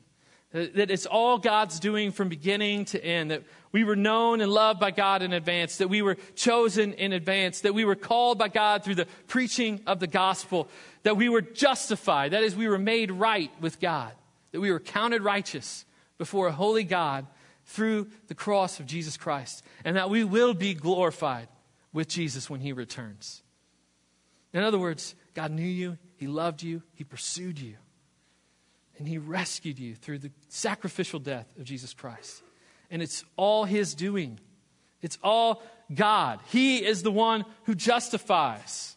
Uh, 0.54 0.64
that 0.74 0.90
it's 0.90 1.04
all 1.04 1.36
God's 1.36 1.78
doing 1.78 2.10
from 2.10 2.30
beginning 2.30 2.86
to 2.86 3.04
end. 3.04 3.30
That 3.30 3.42
we 3.70 3.84
were 3.84 3.96
known 3.96 4.40
and 4.40 4.50
loved 4.50 4.80
by 4.80 4.90
God 4.90 5.20
in 5.20 5.34
advance. 5.34 5.76
That 5.76 5.88
we 5.88 6.00
were 6.00 6.16
chosen 6.36 6.94
in 6.94 7.12
advance. 7.12 7.60
That 7.60 7.74
we 7.74 7.84
were 7.84 7.94
called 7.94 8.38
by 8.38 8.48
God 8.48 8.82
through 8.82 8.94
the 8.94 9.06
preaching 9.26 9.82
of 9.86 10.00
the 10.00 10.06
gospel. 10.06 10.68
That 11.02 11.18
we 11.18 11.28
were 11.28 11.42
justified. 11.42 12.30
That 12.30 12.42
is, 12.42 12.56
we 12.56 12.66
were 12.66 12.78
made 12.78 13.10
right 13.10 13.50
with 13.60 13.78
God. 13.78 14.12
That 14.52 14.60
we 14.60 14.72
were 14.72 14.80
counted 14.80 15.22
righteous 15.22 15.84
before 16.16 16.48
a 16.48 16.52
holy 16.52 16.84
God 16.84 17.26
through 17.68 18.08
the 18.26 18.34
cross 18.34 18.80
of 18.80 18.86
Jesus 18.86 19.16
Christ. 19.16 19.64
And 19.84 19.96
that 19.96 20.10
we 20.10 20.24
will 20.24 20.52
be 20.52 20.74
glorified 20.74 21.48
with 21.92 22.08
Jesus 22.08 22.50
when 22.50 22.60
he 22.60 22.72
returns. 22.72 23.42
In 24.52 24.62
other 24.62 24.78
words, 24.78 25.14
God 25.34 25.50
knew 25.50 25.62
you, 25.62 25.96
he 26.16 26.26
loved 26.26 26.62
you, 26.62 26.82
he 26.94 27.04
pursued 27.04 27.58
you 27.58 27.76
and 28.98 29.06
he 29.06 29.18
rescued 29.18 29.78
you 29.78 29.94
through 29.94 30.18
the 30.18 30.30
sacrificial 30.48 31.20
death 31.20 31.46
of 31.56 31.64
Jesus 31.64 31.94
Christ. 31.94 32.42
And 32.90 33.00
it's 33.00 33.24
all 33.36 33.64
his 33.64 33.94
doing. 33.94 34.40
It's 35.02 35.18
all 35.22 35.62
God. 35.94 36.40
He 36.48 36.84
is 36.84 37.02
the 37.02 37.12
one 37.12 37.44
who 37.64 37.74
justifies. 37.74 38.96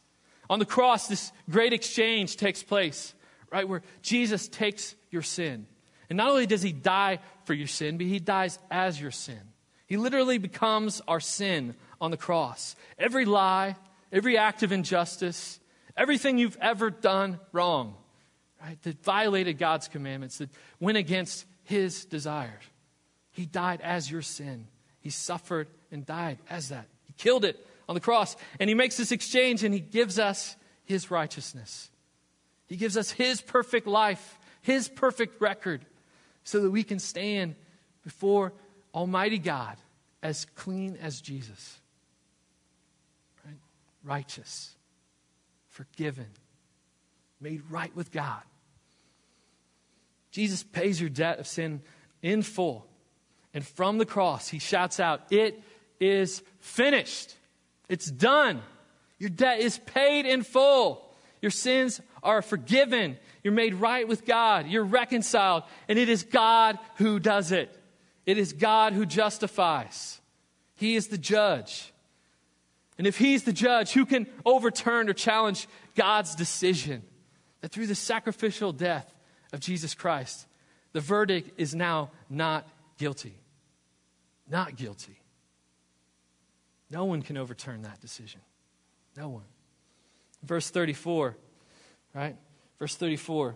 On 0.49 0.59
the 0.59 0.65
cross, 0.65 1.07
this 1.07 1.31
great 1.49 1.71
exchange 1.71 2.37
takes 2.37 2.63
place, 2.63 3.13
right? 3.51 3.67
Where 3.67 3.83
Jesus 4.01 4.47
takes 4.47 4.95
your 5.11 5.21
sin. 5.21 5.67
And 6.11 6.17
not 6.17 6.31
only 6.31 6.45
does 6.45 6.61
he 6.61 6.73
die 6.73 7.19
for 7.45 7.53
your 7.53 7.67
sin, 7.67 7.97
but 7.97 8.05
he 8.05 8.19
dies 8.19 8.59
as 8.69 8.99
your 8.99 9.11
sin. 9.11 9.39
He 9.87 9.95
literally 9.95 10.39
becomes 10.39 11.01
our 11.07 11.21
sin 11.21 11.73
on 12.01 12.11
the 12.11 12.17
cross. 12.17 12.75
Every 12.99 13.23
lie, 13.23 13.77
every 14.11 14.37
act 14.37 14.61
of 14.61 14.73
injustice, 14.73 15.57
everything 15.95 16.37
you've 16.37 16.57
ever 16.59 16.89
done 16.89 17.39
wrong, 17.53 17.95
right, 18.61 18.77
that 18.81 19.01
violated 19.05 19.57
God's 19.57 19.87
commandments, 19.87 20.39
that 20.39 20.49
went 20.81 20.97
against 20.97 21.45
his 21.63 22.03
desires. 22.03 22.61
He 23.31 23.45
died 23.45 23.79
as 23.79 24.11
your 24.11 24.21
sin. 24.21 24.67
He 24.99 25.11
suffered 25.11 25.69
and 25.93 26.05
died 26.05 26.39
as 26.49 26.67
that. 26.67 26.87
He 27.05 27.13
killed 27.13 27.45
it 27.45 27.65
on 27.87 27.95
the 27.95 28.01
cross. 28.01 28.35
And 28.59 28.69
he 28.69 28.73
makes 28.73 28.97
this 28.97 29.13
exchange 29.13 29.63
and 29.63 29.73
he 29.73 29.79
gives 29.79 30.19
us 30.19 30.57
his 30.83 31.09
righteousness. 31.09 31.89
He 32.67 32.75
gives 32.75 32.97
us 32.97 33.11
his 33.11 33.39
perfect 33.39 33.87
life, 33.87 34.37
his 34.61 34.89
perfect 34.89 35.39
record, 35.39 35.85
so 36.43 36.61
that 36.61 36.71
we 36.71 36.83
can 36.83 36.99
stand 36.99 37.55
before 38.03 38.53
Almighty 38.93 39.37
God 39.37 39.77
as 40.23 40.45
clean 40.55 40.97
as 41.01 41.21
Jesus. 41.21 41.79
Right? 43.45 43.55
Righteous, 44.03 44.75
forgiven, 45.69 46.27
made 47.39 47.61
right 47.69 47.95
with 47.95 48.11
God. 48.11 48.41
Jesus 50.31 50.63
pays 50.63 50.99
your 50.99 51.09
debt 51.09 51.39
of 51.39 51.47
sin 51.47 51.81
in 52.21 52.41
full. 52.41 52.87
And 53.53 53.65
from 53.65 53.97
the 53.97 54.05
cross, 54.05 54.47
he 54.47 54.59
shouts 54.59 54.99
out, 54.99 55.21
It 55.29 55.61
is 55.99 56.41
finished. 56.59 57.35
It's 57.89 58.09
done. 58.09 58.61
Your 59.19 59.29
debt 59.29 59.59
is 59.59 59.77
paid 59.77 60.25
in 60.25 60.43
full. 60.43 61.05
Your 61.41 61.51
sins 61.51 61.99
are 62.23 62.41
forgiven. 62.41 63.17
You're 63.43 63.53
made 63.53 63.73
right 63.75 64.07
with 64.07 64.25
God. 64.25 64.67
You're 64.67 64.83
reconciled. 64.83 65.63
And 65.87 65.97
it 65.97 66.09
is 66.09 66.23
God 66.23 66.77
who 66.95 67.19
does 67.19 67.51
it. 67.51 67.75
It 68.25 68.37
is 68.37 68.53
God 68.53 68.93
who 68.93 69.05
justifies. 69.05 70.19
He 70.75 70.95
is 70.95 71.07
the 71.07 71.17
judge. 71.17 71.91
And 72.97 73.07
if 73.07 73.17
He's 73.17 73.43
the 73.43 73.53
judge, 73.53 73.91
who 73.91 74.05
can 74.05 74.27
overturn 74.45 75.09
or 75.09 75.13
challenge 75.13 75.67
God's 75.95 76.35
decision? 76.35 77.03
That 77.61 77.71
through 77.71 77.87
the 77.87 77.95
sacrificial 77.95 78.73
death 78.73 79.11
of 79.53 79.59
Jesus 79.59 79.93
Christ, 79.93 80.47
the 80.93 80.99
verdict 80.99 81.59
is 81.59 81.73
now 81.73 82.11
not 82.29 82.67
guilty. 82.97 83.35
Not 84.49 84.75
guilty. 84.75 85.19
No 86.89 87.05
one 87.05 87.21
can 87.21 87.37
overturn 87.37 87.83
that 87.83 88.01
decision. 88.01 88.41
No 89.15 89.29
one. 89.29 89.45
Verse 90.43 90.69
34, 90.69 91.37
right? 92.13 92.35
Verse 92.81 92.95
34. 92.95 93.55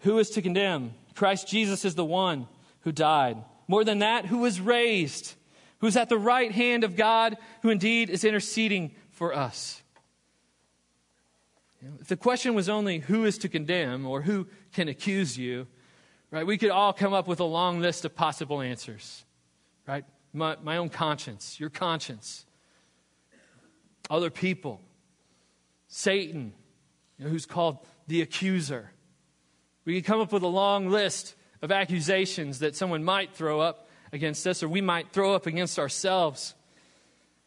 Who 0.00 0.18
is 0.18 0.30
to 0.30 0.42
condemn? 0.42 0.92
Christ 1.14 1.46
Jesus 1.46 1.84
is 1.84 1.94
the 1.94 2.04
one 2.04 2.48
who 2.80 2.90
died. 2.90 3.36
More 3.68 3.84
than 3.84 4.00
that, 4.00 4.26
who 4.26 4.38
was 4.38 4.60
raised, 4.60 5.34
who's 5.78 5.96
at 5.96 6.08
the 6.08 6.18
right 6.18 6.50
hand 6.50 6.82
of 6.82 6.96
God, 6.96 7.36
who 7.62 7.70
indeed 7.70 8.10
is 8.10 8.24
interceding 8.24 8.96
for 9.10 9.32
us. 9.32 9.80
If 12.00 12.08
the 12.08 12.16
question 12.16 12.56
was 12.56 12.68
only 12.68 12.98
who 12.98 13.24
is 13.24 13.38
to 13.38 13.48
condemn 13.48 14.04
or 14.04 14.22
who 14.22 14.48
can 14.72 14.88
accuse 14.88 15.38
you, 15.38 15.68
right, 16.32 16.44
we 16.44 16.58
could 16.58 16.70
all 16.70 16.92
come 16.92 17.12
up 17.12 17.28
with 17.28 17.38
a 17.38 17.44
long 17.44 17.80
list 17.80 18.04
of 18.04 18.16
possible 18.16 18.60
answers, 18.60 19.24
right? 19.86 20.04
My, 20.32 20.56
my 20.60 20.78
own 20.78 20.88
conscience, 20.88 21.60
your 21.60 21.70
conscience, 21.70 22.44
other 24.10 24.28
people, 24.28 24.80
Satan, 25.86 26.52
you 27.16 27.26
know, 27.26 27.30
who's 27.30 27.46
called 27.46 27.78
the 28.06 28.22
accuser. 28.22 28.92
We 29.84 29.94
could 29.94 30.04
come 30.04 30.20
up 30.20 30.32
with 30.32 30.42
a 30.42 30.48
long 30.48 30.88
list 30.88 31.34
of 31.62 31.72
accusations 31.72 32.60
that 32.60 32.76
someone 32.76 33.04
might 33.04 33.34
throw 33.34 33.60
up 33.60 33.88
against 34.12 34.46
us 34.46 34.62
or 34.62 34.68
we 34.68 34.80
might 34.80 35.12
throw 35.12 35.34
up 35.34 35.46
against 35.46 35.78
ourselves. 35.78 36.54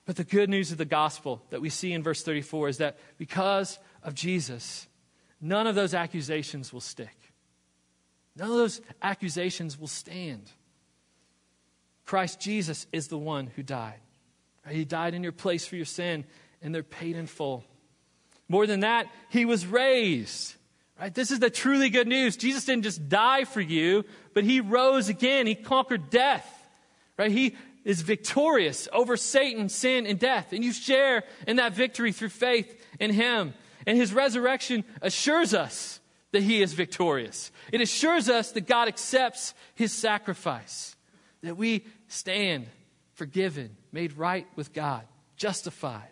But 0.05 0.15
the 0.15 0.23
good 0.23 0.49
news 0.49 0.71
of 0.71 0.77
the 0.77 0.85
gospel 0.85 1.41
that 1.49 1.61
we 1.61 1.69
see 1.69 1.93
in 1.93 2.03
verse 2.03 2.23
34 2.23 2.69
is 2.69 2.77
that 2.77 2.97
because 3.17 3.77
of 4.03 4.15
Jesus, 4.15 4.87
none 5.39 5.67
of 5.67 5.75
those 5.75 5.93
accusations 5.93 6.73
will 6.73 6.81
stick. 6.81 7.15
None 8.35 8.49
of 8.49 8.57
those 8.57 8.81
accusations 9.01 9.79
will 9.79 9.87
stand. 9.87 10.51
Christ 12.05 12.39
Jesus 12.39 12.87
is 12.91 13.07
the 13.07 13.17
one 13.17 13.47
who 13.55 13.61
died. 13.61 13.99
He 14.67 14.85
died 14.85 15.13
in 15.13 15.23
your 15.23 15.31
place 15.31 15.67
for 15.67 15.75
your 15.75 15.85
sin, 15.85 16.25
and 16.61 16.73
they're 16.73 16.83
paid 16.83 17.15
in 17.15 17.27
full. 17.27 17.63
More 18.49 18.67
than 18.67 18.81
that, 18.81 19.07
he 19.29 19.45
was 19.45 19.65
raised. 19.65 20.55
Right? 20.99 21.13
This 21.13 21.31
is 21.31 21.39
the 21.39 21.49
truly 21.49 21.89
good 21.89 22.07
news. 22.07 22.35
Jesus 22.35 22.65
didn't 22.65 22.83
just 22.83 23.07
die 23.07 23.45
for 23.45 23.61
you, 23.61 24.03
but 24.33 24.43
he 24.43 24.59
rose 24.59 25.07
again. 25.07 25.47
He 25.47 25.55
conquered 25.55 26.09
death. 26.09 26.47
Right? 27.17 27.31
He 27.31 27.55
is 27.85 28.01
victorious 28.01 28.89
over 28.91 29.15
Satan, 29.15 29.69
sin, 29.69 30.05
and 30.05 30.19
death. 30.19 30.51
And 30.51 30.63
you 30.63 30.73
share 30.73 31.23
in 31.47 31.55
that 31.55 31.73
victory 31.73 32.11
through 32.11 32.29
faith 32.29 32.75
in 32.99 33.11
him. 33.11 33.53
And 33.87 33.97
his 33.97 34.13
resurrection 34.13 34.83
assures 35.01 35.53
us 35.53 35.99
that 36.31 36.43
he 36.43 36.61
is 36.61 36.73
victorious. 36.73 37.51
It 37.71 37.81
assures 37.81 38.29
us 38.29 38.51
that 38.51 38.67
God 38.67 38.87
accepts 38.87 39.53
his 39.75 39.93
sacrifice, 39.93 40.95
that 41.41 41.55
we 41.55 41.85
stand 42.07 42.67
forgiven, 43.13 43.75
made 43.91 44.17
right 44.17 44.47
with 44.55 44.73
God, 44.73 45.03
justified. 45.37 46.09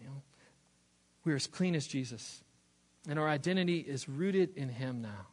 You 0.00 0.06
know, 0.06 0.22
we're 1.28 1.36
as 1.36 1.46
clean 1.46 1.74
as 1.74 1.86
Jesus, 1.86 2.42
and 3.06 3.18
our 3.18 3.28
identity 3.28 3.80
is 3.80 4.08
rooted 4.08 4.56
in 4.56 4.70
him 4.70 5.02
now. 5.02 5.26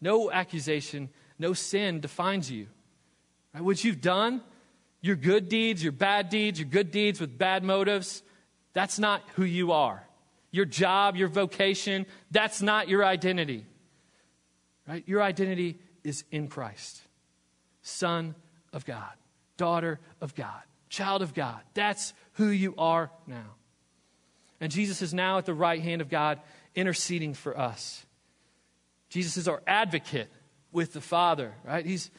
No 0.00 0.32
accusation, 0.32 1.10
no 1.38 1.52
sin 1.52 2.00
defines 2.00 2.50
you. 2.50 2.66
Right? 3.54 3.62
What 3.62 3.84
you've 3.84 4.00
done, 4.00 4.42
your 5.00 5.14
good 5.14 5.48
deeds, 5.48 5.80
your 5.80 5.92
bad 5.92 6.28
deeds, 6.28 6.58
your 6.58 6.68
good 6.68 6.90
deeds 6.90 7.20
with 7.20 7.38
bad 7.38 7.62
motives, 7.62 8.24
that's 8.72 8.98
not 8.98 9.22
who 9.36 9.44
you 9.44 9.70
are. 9.70 10.04
Your 10.50 10.64
job, 10.64 11.14
your 11.14 11.28
vocation, 11.28 12.04
that's 12.32 12.60
not 12.60 12.88
your 12.88 13.04
identity. 13.04 13.64
Right? 14.88 15.04
Your 15.06 15.22
identity 15.22 15.78
is 16.02 16.24
in 16.32 16.48
Christ. 16.48 17.00
Son 17.82 18.34
of 18.72 18.84
God, 18.84 19.12
daughter 19.56 20.00
of 20.20 20.34
God, 20.34 20.62
child 20.88 21.22
of 21.22 21.32
God. 21.32 21.60
That's 21.74 22.12
who 22.32 22.48
you 22.48 22.74
are 22.76 23.12
now. 23.28 23.55
And 24.60 24.72
Jesus 24.72 25.02
is 25.02 25.12
now 25.12 25.38
at 25.38 25.46
the 25.46 25.54
right 25.54 25.80
hand 25.80 26.00
of 26.00 26.08
God 26.08 26.40
interceding 26.74 27.34
for 27.34 27.58
us. 27.58 28.04
Jesus 29.08 29.36
is 29.36 29.48
our 29.48 29.62
advocate 29.66 30.28
with 30.72 30.92
the 30.92 31.00
Father, 31.00 31.54
right? 31.64 31.84
He's, 31.86 32.10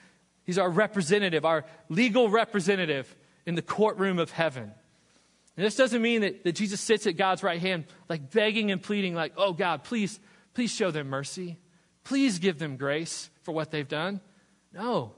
he's 0.44 0.58
our 0.58 0.70
representative, 0.70 1.46
our 1.46 1.66
legal 1.90 2.30
representative 2.30 3.14
in 3.46 3.56
the 3.56 3.62
courtroom 3.62 4.20
of 4.20 4.32
heaven. 4.32 4.72
And 5.56 5.66
this 5.66 5.76
doesn't 5.76 6.02
mean 6.02 6.22
that, 6.22 6.44
that 6.44 6.54
Jesus 6.54 6.80
sits 6.80 7.08
at 7.08 7.18
God's 7.18 7.44
right 7.44 7.60
hand, 7.60 7.86
like 8.08 8.32
begging 8.32 8.72
and 8.72 8.82
pleading, 8.82 9.16
like, 9.16 9.34
oh 9.38 9.54
God, 9.54 9.84
please, 9.84 10.20
please 10.54 10.72
show 10.72 10.92
them 10.92 11.10
mercy. 11.10 11.58
Please 12.04 12.40
give 12.40 12.60
them 12.60 12.78
grace 12.78 13.30
for 13.42 13.54
what 13.54 13.72
they've 13.72 13.88
done. 13.88 14.22
No. 14.74 15.14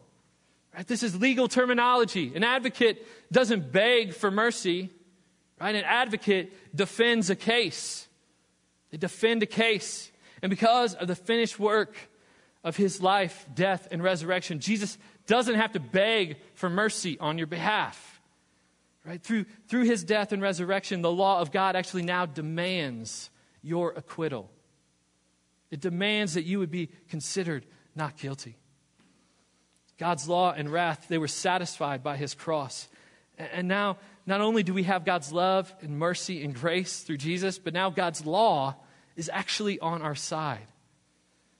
Right? 0.76 0.88
This 0.88 1.04
is 1.04 1.20
legal 1.20 1.48
terminology. 1.48 2.34
An 2.36 2.44
advocate 2.44 3.06
doesn't 3.32 3.72
beg 3.72 4.14
for 4.14 4.32
mercy. 4.32 4.90
Right? 5.60 5.76
An 5.76 5.84
advocate 5.84 6.76
defends 6.76 7.30
a 7.30 7.36
case. 7.36 8.08
They 8.92 8.98
defend 8.98 9.44
a 9.44 9.46
case. 9.46 10.12
And 10.42 10.50
because 10.50 10.96
of 10.96 11.08
the 11.08 11.16
finished 11.16 11.60
work 11.60 11.96
of 12.64 12.78
his 12.78 13.02
life, 13.02 13.46
death, 13.54 13.88
and 13.92 14.02
resurrection, 14.02 14.60
Jesus 14.60 14.98
doesn't 15.28 15.56
have 15.56 15.74
to 15.74 15.80
beg 15.80 16.38
for 16.56 16.70
mercy 16.70 17.18
on 17.20 17.38
your 17.38 17.48
behalf. 17.48 18.22
Right? 19.06 19.22
Through, 19.22 19.46
through 19.68 19.84
his 19.84 20.04
death 20.04 20.32
and 20.32 20.42
resurrection, 20.42 21.02
the 21.02 21.12
law 21.12 21.40
of 21.40 21.52
God 21.52 21.76
actually 21.76 22.04
now 22.04 22.26
demands 22.26 23.30
your 23.62 23.94
acquittal. 23.96 24.50
It 25.72 25.82
demands 25.82 26.34
that 26.34 26.44
you 26.44 26.60
would 26.60 26.72
be 26.72 26.90
considered 27.10 27.66
not 27.96 28.18
guilty. 28.18 28.58
God's 29.98 30.28
law 30.28 30.54
and 30.56 30.72
wrath, 30.72 31.08
they 31.10 31.18
were 31.18 31.28
satisfied 31.28 32.04
by 32.04 32.18
his 32.18 32.34
cross. 32.34 32.88
And 33.38 33.68
now, 33.68 33.98
not 34.30 34.42
only 34.42 34.62
do 34.62 34.76
we 34.76 34.84
have 34.84 35.06
God's 35.06 35.34
love 35.34 35.74
and 35.82 35.98
mercy 35.98 36.44
and 36.44 36.54
grace 36.54 37.02
through 37.02 37.18
Jesus, 37.18 37.58
but 37.58 37.74
now 37.74 37.90
God's 37.90 38.26
law 38.26 38.76
is 39.16 39.30
actually 39.34 39.80
on 39.80 40.04
our 40.04 40.14
side. 40.14 40.68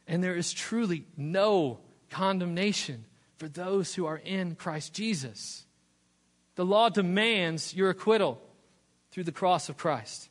And 0.08 0.24
there 0.24 0.36
is 0.36 0.54
truly 0.54 1.06
no 1.18 1.80
condemnation 2.12 3.06
for 3.38 3.50
those 3.50 3.96
who 3.96 4.06
are 4.06 4.18
in 4.18 4.54
Christ 4.54 4.94
Jesus. 4.94 5.66
The 6.56 6.66
law 6.66 6.90
demands 6.90 7.74
your 7.74 7.90
acquittal 7.90 8.40
through 9.10 9.24
the 9.24 9.32
cross 9.32 9.70
of 9.70 9.78
Christ. 9.78 10.30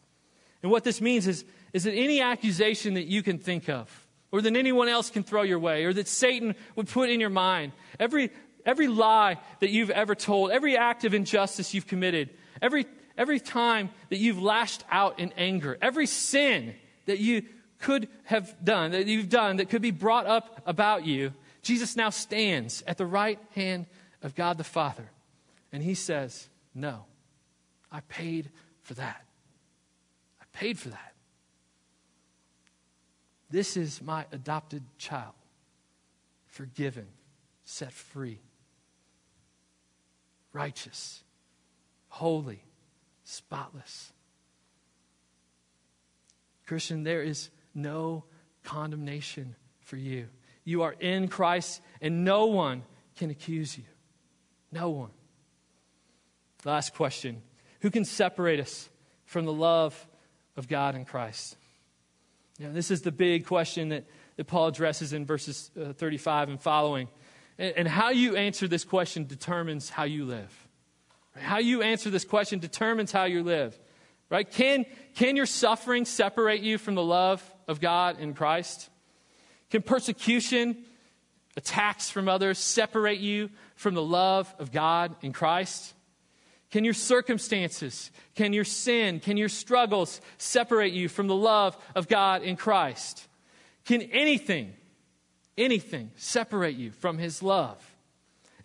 And 0.63 0.71
what 0.71 0.85
this 0.85 1.01
means 1.01 1.27
is, 1.27 1.45
is 1.73 1.85
that 1.85 1.95
any 1.95 2.21
accusation 2.21 2.95
that 2.95 3.07
you 3.07 3.23
can 3.23 3.39
think 3.39 3.69
of, 3.69 4.07
or 4.31 4.43
that 4.43 4.55
anyone 4.55 4.89
else 4.89 5.11
can 5.11 5.25
throw 5.25 5.43
your 5.43 5.59
way, 5.59 5.85
or 5.85 5.93
that 5.93 6.07
Satan 6.07 6.55
would 6.77 6.87
put 6.87 7.11
in 7.11 7.19
your 7.19 7.31
mind, 7.31 7.73
every, 7.99 8.31
every 8.69 8.87
lie 8.87 9.39
that 9.61 9.71
you've 9.71 9.91
ever 9.91 10.15
told, 10.15 10.51
every 10.51 10.77
act 10.77 11.05
of 11.05 11.15
injustice 11.15 11.73
you've 11.73 11.87
committed, 11.87 12.29
every, 12.61 12.85
every 13.17 13.41
time 13.41 13.89
that 14.11 14.19
you've 14.19 14.41
lashed 14.41 14.85
out 14.91 15.19
in 15.19 15.33
anger, 15.39 15.79
every 15.81 16.07
sin 16.07 16.75
that 17.07 17.19
you 17.19 17.43
could 17.79 18.09
have 18.25 18.55
done, 18.63 18.91
that 18.91 19.07
you've 19.07 19.31
done, 19.31 19.57
that 19.57 19.71
could 19.71 19.81
be 19.81 19.91
brought 19.91 20.27
up 20.27 20.63
about 20.67 21.07
you, 21.07 21.33
Jesus 21.63 21.97
now 21.97 22.11
stands 22.11 22.85
at 22.87 22.99
the 22.99 23.07
right 23.07 23.41
hand 23.55 23.87
of 24.23 24.35
God 24.35 24.59
the 24.59 24.65
Father 24.65 25.11
and 25.73 25.83
he 25.83 25.95
says, 25.95 26.51
No, 26.75 27.07
I 27.91 28.01
paid 28.01 28.51
for 28.83 28.93
that. 28.95 29.25
I 30.43 30.45
paid 30.53 30.79
for 30.79 30.91
that. 30.91 31.15
This 33.51 33.79
is 33.79 34.03
my 34.03 34.27
adopted 34.31 34.83
child, 34.99 35.33
forgiven, 36.49 37.07
set 37.65 37.93
free, 37.93 38.41
righteous, 40.53 41.23
holy, 42.09 42.63
spotless. 43.25 44.13
Christian, 46.67 47.03
there 47.03 47.23
is 47.23 47.51
no 47.75 48.25
condemnation 48.65 49.57
for 49.81 49.97
you. 49.97 50.27
You 50.65 50.83
are 50.83 50.95
in 51.01 51.29
Christ, 51.29 51.81
and 52.03 52.25
no 52.25 52.47
one 52.47 52.83
can 53.17 53.31
accuse 53.31 53.77
you. 53.79 53.85
No 54.71 54.91
one. 54.91 55.11
Last 56.65 56.95
question 56.95 57.43
Who 57.81 57.91
can 57.91 58.05
separate 58.05 58.61
us 58.61 58.89
from 59.25 59.47
the 59.47 59.53
love 59.53 60.07
of 60.57 60.69
God 60.69 60.95
in 60.95 61.05
Christ? 61.05 61.57
Now, 62.59 62.71
this 62.73 62.91
is 62.91 63.03
the 63.03 63.13
big 63.13 63.47
question 63.47 63.91
that, 63.91 64.05
that 64.37 64.45
Paul 64.45 64.67
addresses 64.67 65.13
in 65.13 65.25
verses 65.25 65.71
uh, 65.81 65.93
35 65.93 66.49
and 66.49 66.61
following. 66.61 67.09
And, 67.59 67.89
how 67.89 68.11
you 68.11 68.37
answer 68.37 68.69
this 68.69 68.85
question 68.85 69.27
determines 69.27 69.91
how 69.91 70.05
you 70.05 70.25
live. 70.25 70.69
How 71.37 71.59
you 71.59 71.83
answer 71.83 72.09
this 72.09 72.25
question 72.25 72.61
determines 72.61 73.11
how 73.11 73.25
you 73.25 73.43
live. 73.43 73.79
Right? 74.31 74.49
Can, 74.49 74.87
can 75.15 75.37
your 75.37 75.47
suffering 75.47 76.05
separate 76.05 76.61
you 76.61 76.79
from 76.79 76.95
the 76.95 77.03
love 77.03 77.43
of 77.67 77.81
God 77.81 78.21
in 78.21 78.35
Christ? 78.35 78.91
Can 79.71 79.83
persecution, 79.83 80.85
attacks 81.57 82.11
from 82.11 82.29
others 82.29 82.59
separate 82.59 83.19
you 83.19 83.51
from 83.75 83.95
the 83.95 84.03
love 84.03 84.55
of 84.59 84.71
God 84.71 85.17
in 85.23 85.33
Christ? 85.33 85.95
Can 86.71 86.85
your 86.85 86.95
circumstances, 86.95 88.11
can 88.35 88.53
your 88.53 88.65
sin, 88.65 89.21
can 89.21 89.37
your 89.37 89.49
struggles 89.49 90.21
separate 90.37 90.93
you 90.93 91.09
from 91.09 91.27
the 91.27 91.35
love 91.35 91.77
of 91.97 92.09
God 92.09 92.43
in 92.43 92.57
Christ? 92.57 93.27
Can 93.87 94.03
anything, 94.03 94.75
anything 95.59 96.11
separate 96.17 96.77
you 96.77 96.91
from 96.93 97.19
His 97.19 97.43
love? 97.43 97.85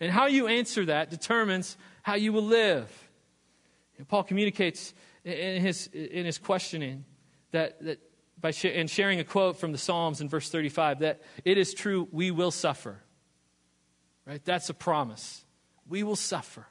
And 0.00 0.10
how 0.10 0.26
you 0.26 0.48
answer 0.48 0.86
that 0.86 1.10
determines 1.10 1.76
how 2.02 2.14
you 2.14 2.32
will 2.32 2.44
live. 2.44 2.90
And 3.98 4.08
Paul 4.08 4.24
communicates 4.24 4.92
in 5.24 5.62
his, 5.62 5.86
in 5.86 6.26
his 6.26 6.38
questioning 6.38 7.04
that, 7.52 7.82
that 7.82 8.00
by 8.40 8.50
sh- 8.50 8.66
and 8.66 8.90
sharing 8.90 9.20
a 9.20 9.24
quote 9.24 9.56
from 9.58 9.72
the 9.72 9.78
Psalms 9.78 10.20
in 10.20 10.28
verse 10.28 10.50
35 10.50 10.98
that 11.00 11.22
it 11.44 11.56
is 11.56 11.72
true, 11.72 12.08
we 12.12 12.30
will 12.30 12.50
suffer. 12.50 13.00
Right? 14.26 14.44
That's 14.44 14.68
a 14.68 14.74
promise. 14.74 15.44
We 15.88 16.02
will 16.02 16.16
suffer. 16.16 16.66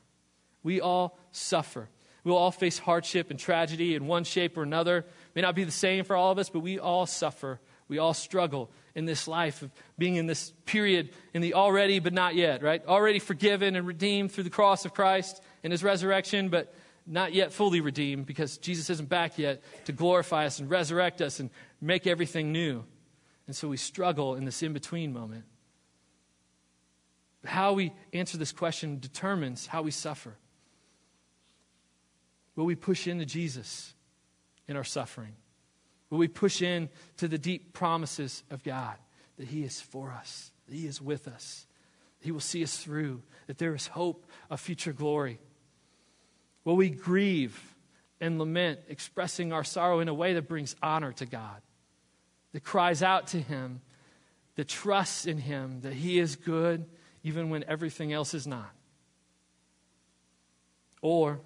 We 0.62 0.82
all 0.82 1.18
suffer. 1.32 1.90
We 2.24 2.32
will 2.32 2.38
all 2.38 2.52
face 2.52 2.78
hardship 2.78 3.32
and 3.32 3.40
tragedy 3.40 3.96
in 3.96 4.08
one 4.08 4.24
shape 4.24 4.58
or 4.58 4.64
another. 4.64 5.00
It 5.00 5.08
may 5.36 5.42
not 5.42 5.56
be 5.56 5.64
the 5.64 5.72
same 5.72 6.06
for 6.06 6.16
all 6.16 6.32
of 6.32 6.38
us, 6.38 6.50
but 6.50 6.60
we 6.60 6.80
all 6.80 7.06
suffer. 7.06 7.60
We 7.88 7.98
all 7.98 8.14
struggle 8.14 8.70
in 8.96 9.06
this 9.06 9.28
life 9.28 9.62
of 9.62 9.72
being 9.98 10.16
in 10.16 10.28
this 10.28 10.52
period 10.66 11.10
in 11.34 11.42
the 11.42 11.56
already 11.56 12.00
but 12.00 12.14
not 12.14 12.36
yet, 12.36 12.62
right? 12.62 12.86
Already 12.86 13.20
forgiven 13.20 13.76
and 13.76 13.88
redeemed 13.88 14.32
through 14.32 14.44
the 14.44 14.50
cross 14.50 14.86
of 14.86 14.94
Christ 14.94 15.42
and 15.64 15.72
his 15.72 15.84
resurrection, 15.84 16.50
but 16.50 16.74
not 17.06 17.34
yet 17.34 17.52
fully 17.52 17.82
redeemed 17.82 18.26
because 18.26 18.58
Jesus 18.58 18.90
isn't 18.90 19.10
back 19.10 19.38
yet 19.38 19.62
to 19.86 19.92
glorify 19.92 20.46
us 20.46 20.60
and 20.60 20.70
resurrect 20.70 21.22
us 21.22 21.40
and 21.40 21.50
make 21.82 22.08
everything 22.08 22.52
new. 22.52 22.84
And 23.48 23.56
so 23.56 23.68
we 23.68 23.78
struggle 23.78 24.36
in 24.36 24.46
this 24.46 24.64
in 24.64 24.74
between 24.74 25.12
moment. 25.12 25.46
How 27.44 27.74
we 27.74 27.92
answer 28.14 28.38
this 28.38 28.54
question 28.54 29.00
determines 29.00 29.68
how 29.68 29.82
we 29.82 29.92
suffer. 29.92 30.36
Will 32.56 32.66
we 32.66 32.76
push 32.76 33.08
into 33.08 33.26
Jesus 33.26 33.94
in 34.68 34.78
our 34.78 34.84
suffering? 34.84 35.36
Will 36.14 36.20
we 36.20 36.28
push 36.28 36.62
in 36.62 36.90
to 37.18 37.28
the 37.28 37.40
deep 37.40 37.74
promises 37.74 38.44
of 38.52 38.64
God 38.64 38.98
that 39.38 39.48
He 39.48 39.64
is 39.64 39.82
for 39.82 40.12
us, 40.12 40.52
that 40.68 40.76
He 40.76 40.86
is 40.86 41.02
with 41.02 41.28
us, 41.28 41.66
He 42.20 42.32
will 42.32 42.40
see 42.40 42.64
us 42.64 42.78
through, 42.78 43.24
that 43.48 43.58
there 43.58 43.74
is 43.74 43.88
hope 43.88 44.24
of 44.52 44.60
future 44.60 44.94
glory? 44.94 45.40
Will 46.66 46.76
we 46.76 46.92
grieve 46.92 47.60
and 48.22 48.38
lament, 48.38 48.82
expressing 48.90 49.52
our 49.52 49.64
sorrow 49.64 50.02
in 50.02 50.08
a 50.08 50.14
way 50.14 50.36
that 50.36 50.48
brings 50.48 50.76
honor 50.84 51.14
to 51.14 51.26
God, 51.26 51.64
that 52.52 52.64
cries 52.64 53.02
out 53.02 53.26
to 53.30 53.42
Him, 53.42 53.82
that 54.54 54.68
trusts 54.68 55.26
in 55.26 55.40
Him, 55.40 55.82
that 55.82 55.94
He 55.94 56.20
is 56.20 56.36
good 56.36 56.86
even 57.24 57.50
when 57.50 57.64
everything 57.68 58.14
else 58.14 58.36
is 58.36 58.46
not? 58.46 58.70
Or 61.02 61.42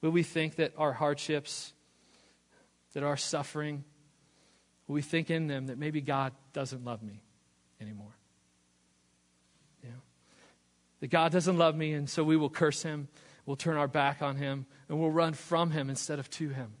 Will 0.00 0.10
we 0.10 0.22
think 0.22 0.54
that 0.56 0.74
our 0.76 0.92
hardships, 0.92 1.72
that 2.92 3.02
our 3.02 3.16
suffering, 3.16 3.82
we 4.88 5.02
think 5.02 5.30
in 5.30 5.46
them 5.46 5.66
that 5.66 5.78
maybe 5.78 6.00
God 6.00 6.32
doesn't 6.52 6.84
love 6.84 7.02
me 7.02 7.22
anymore? 7.80 8.14
Yeah. 9.84 9.90
That 11.00 11.08
God 11.08 11.32
doesn't 11.32 11.56
love 11.56 11.76
me, 11.76 11.92
and 11.92 12.08
so 12.08 12.24
we 12.24 12.36
will 12.36 12.50
curse 12.50 12.82
him, 12.82 13.08
we'll 13.46 13.56
turn 13.56 13.76
our 13.76 13.88
back 13.88 14.22
on 14.22 14.36
him, 14.36 14.66
and 14.88 14.98
we'll 14.98 15.10
run 15.10 15.34
from 15.34 15.70
him 15.70 15.90
instead 15.90 16.18
of 16.18 16.28
to 16.30 16.48
him. 16.48 16.72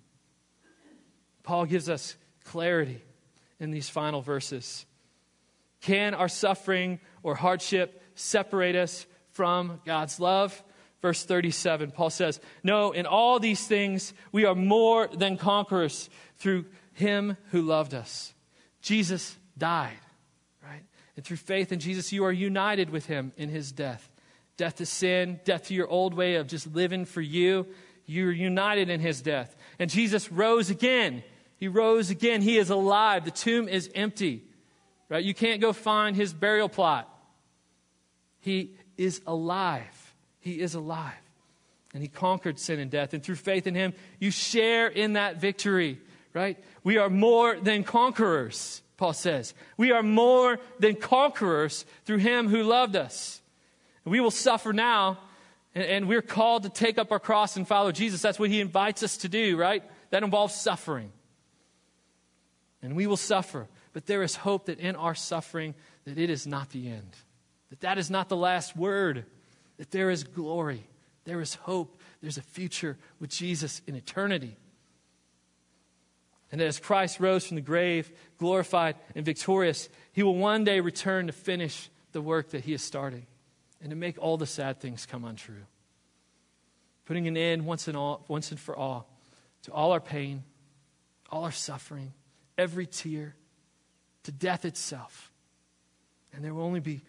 Paul 1.42 1.66
gives 1.66 1.88
us 1.88 2.16
clarity 2.44 3.02
in 3.58 3.70
these 3.70 3.88
final 3.88 4.22
verses. 4.22 4.86
Can 5.80 6.14
our 6.14 6.28
suffering 6.28 7.00
or 7.22 7.34
hardship 7.34 8.02
separate 8.14 8.76
us 8.76 9.06
from 9.32 9.80
God's 9.84 10.20
love? 10.20 10.62
verse 11.02 11.24
37, 11.24 11.90
Paul 11.90 12.10
says, 12.10 12.40
No, 12.62 12.92
in 12.92 13.04
all 13.04 13.40
these 13.40 13.66
things 13.66 14.14
we 14.30 14.44
are 14.46 14.54
more 14.54 15.08
than 15.08 15.36
conquerors 15.36 16.08
through 16.38 16.64
him 16.92 17.36
who 17.50 17.62
loved 17.62 17.94
us. 17.94 18.34
Jesus 18.80 19.36
died, 19.56 19.98
right? 20.62 20.82
And 21.16 21.24
through 21.24 21.36
faith 21.36 21.72
in 21.72 21.78
Jesus, 21.78 22.12
you 22.12 22.24
are 22.24 22.32
united 22.32 22.90
with 22.90 23.06
him 23.06 23.32
in 23.36 23.48
his 23.48 23.72
death. 23.72 24.08
Death 24.56 24.76
to 24.76 24.86
sin, 24.86 25.40
death 25.44 25.68
to 25.68 25.74
your 25.74 25.88
old 25.88 26.14
way 26.14 26.34
of 26.36 26.46
just 26.46 26.74
living 26.74 27.04
for 27.04 27.20
you. 27.20 27.66
You're 28.06 28.32
united 28.32 28.88
in 28.90 29.00
his 29.00 29.22
death. 29.22 29.54
And 29.78 29.88
Jesus 29.90 30.30
rose 30.30 30.70
again. 30.70 31.22
He 31.56 31.68
rose 31.68 32.10
again. 32.10 32.42
He 32.42 32.58
is 32.58 32.70
alive. 32.70 33.24
The 33.24 33.30
tomb 33.30 33.68
is 33.68 33.90
empty. 33.94 34.42
right? 35.08 35.24
You 35.24 35.34
can't 35.34 35.60
go 35.60 35.72
find 35.72 36.16
his 36.16 36.32
burial 36.32 36.68
plot. 36.68 37.08
He 38.40 38.72
is 38.96 39.20
alive. 39.26 40.14
He 40.40 40.60
is 40.60 40.74
alive. 40.74 41.12
And 41.94 42.02
he 42.02 42.08
conquered 42.08 42.58
sin 42.58 42.80
and 42.80 42.90
death. 42.90 43.12
And 43.14 43.22
through 43.22 43.36
faith 43.36 43.66
in 43.66 43.74
him, 43.74 43.92
you 44.18 44.30
share 44.30 44.88
in 44.88 45.12
that 45.12 45.36
victory, 45.36 46.00
right? 46.34 46.58
We 46.84 46.98
are 46.98 47.10
more 47.10 47.58
than 47.58 47.84
conquerors, 47.84 48.82
Paul 48.96 49.12
says. 49.12 49.54
We 49.76 49.92
are 49.92 50.02
more 50.02 50.58
than 50.78 50.96
conquerors 50.96 51.84
through 52.04 52.18
him 52.18 52.48
who 52.48 52.62
loved 52.62 52.96
us. 52.96 53.40
We 54.04 54.20
will 54.20 54.30
suffer 54.30 54.72
now, 54.72 55.18
and, 55.74 56.08
we're 56.08 56.22
called 56.22 56.64
to 56.64 56.68
take 56.68 56.98
up 56.98 57.12
our 57.12 57.20
cross 57.20 57.56
and 57.56 57.66
follow 57.66 57.92
Jesus. 57.92 58.20
That's 58.20 58.38
what 58.38 58.50
he 58.50 58.60
invites 58.60 59.02
us 59.02 59.18
to 59.18 59.28
do, 59.28 59.56
right? 59.56 59.82
That 60.10 60.22
involves 60.22 60.54
suffering. 60.54 61.12
And 62.82 62.96
we 62.96 63.06
will 63.06 63.16
suffer. 63.16 63.68
But 63.92 64.06
there 64.06 64.22
is 64.22 64.34
hope 64.34 64.66
that 64.66 64.80
in 64.80 64.96
our 64.96 65.14
suffering, 65.14 65.74
that 66.04 66.18
it 66.18 66.30
is 66.30 66.46
not 66.46 66.70
the 66.70 66.88
end. 66.88 67.16
That 67.70 67.80
that 67.80 67.98
is 67.98 68.10
not 68.10 68.28
the 68.28 68.36
last 68.36 68.76
word. 68.76 69.24
That 69.78 69.90
there 69.90 70.10
is 70.10 70.24
glory. 70.24 70.84
There 71.24 71.40
is 71.40 71.54
hope. 71.54 72.00
There's 72.20 72.38
a 72.38 72.42
future 72.42 72.98
with 73.20 73.30
Jesus 73.30 73.80
in 73.86 73.94
eternity. 73.94 74.56
And 76.52 76.60
that 76.60 76.66
as 76.66 76.78
Christ 76.78 77.18
rose 77.18 77.46
from 77.46 77.54
the 77.54 77.62
grave, 77.62 78.12
glorified 78.36 78.96
and 79.14 79.24
victorious, 79.24 79.88
he 80.12 80.22
will 80.22 80.36
one 80.36 80.64
day 80.64 80.80
return 80.80 81.26
to 81.26 81.32
finish 81.32 81.88
the 82.12 82.20
work 82.20 82.50
that 82.50 82.64
he 82.64 82.72
has 82.72 82.82
started 82.82 83.24
and 83.80 83.88
to 83.88 83.96
make 83.96 84.18
all 84.18 84.36
the 84.36 84.46
sad 84.46 84.78
things 84.78 85.06
come 85.06 85.24
untrue. 85.24 85.64
Putting 87.06 87.26
an 87.26 87.38
end 87.38 87.64
once 87.64 87.88
and, 87.88 87.96
all, 87.96 88.24
once 88.28 88.50
and 88.50 88.60
for 88.60 88.76
all 88.76 89.08
to 89.62 89.72
all 89.72 89.92
our 89.92 90.00
pain, 90.00 90.42
all 91.30 91.44
our 91.44 91.52
suffering, 91.52 92.12
every 92.58 92.86
tear, 92.86 93.34
to 94.24 94.32
death 94.32 94.64
itself. 94.64 95.32
And 96.32 96.44
there 96.44 96.52
will 96.52 96.64
only 96.64 96.80
be 96.80 97.00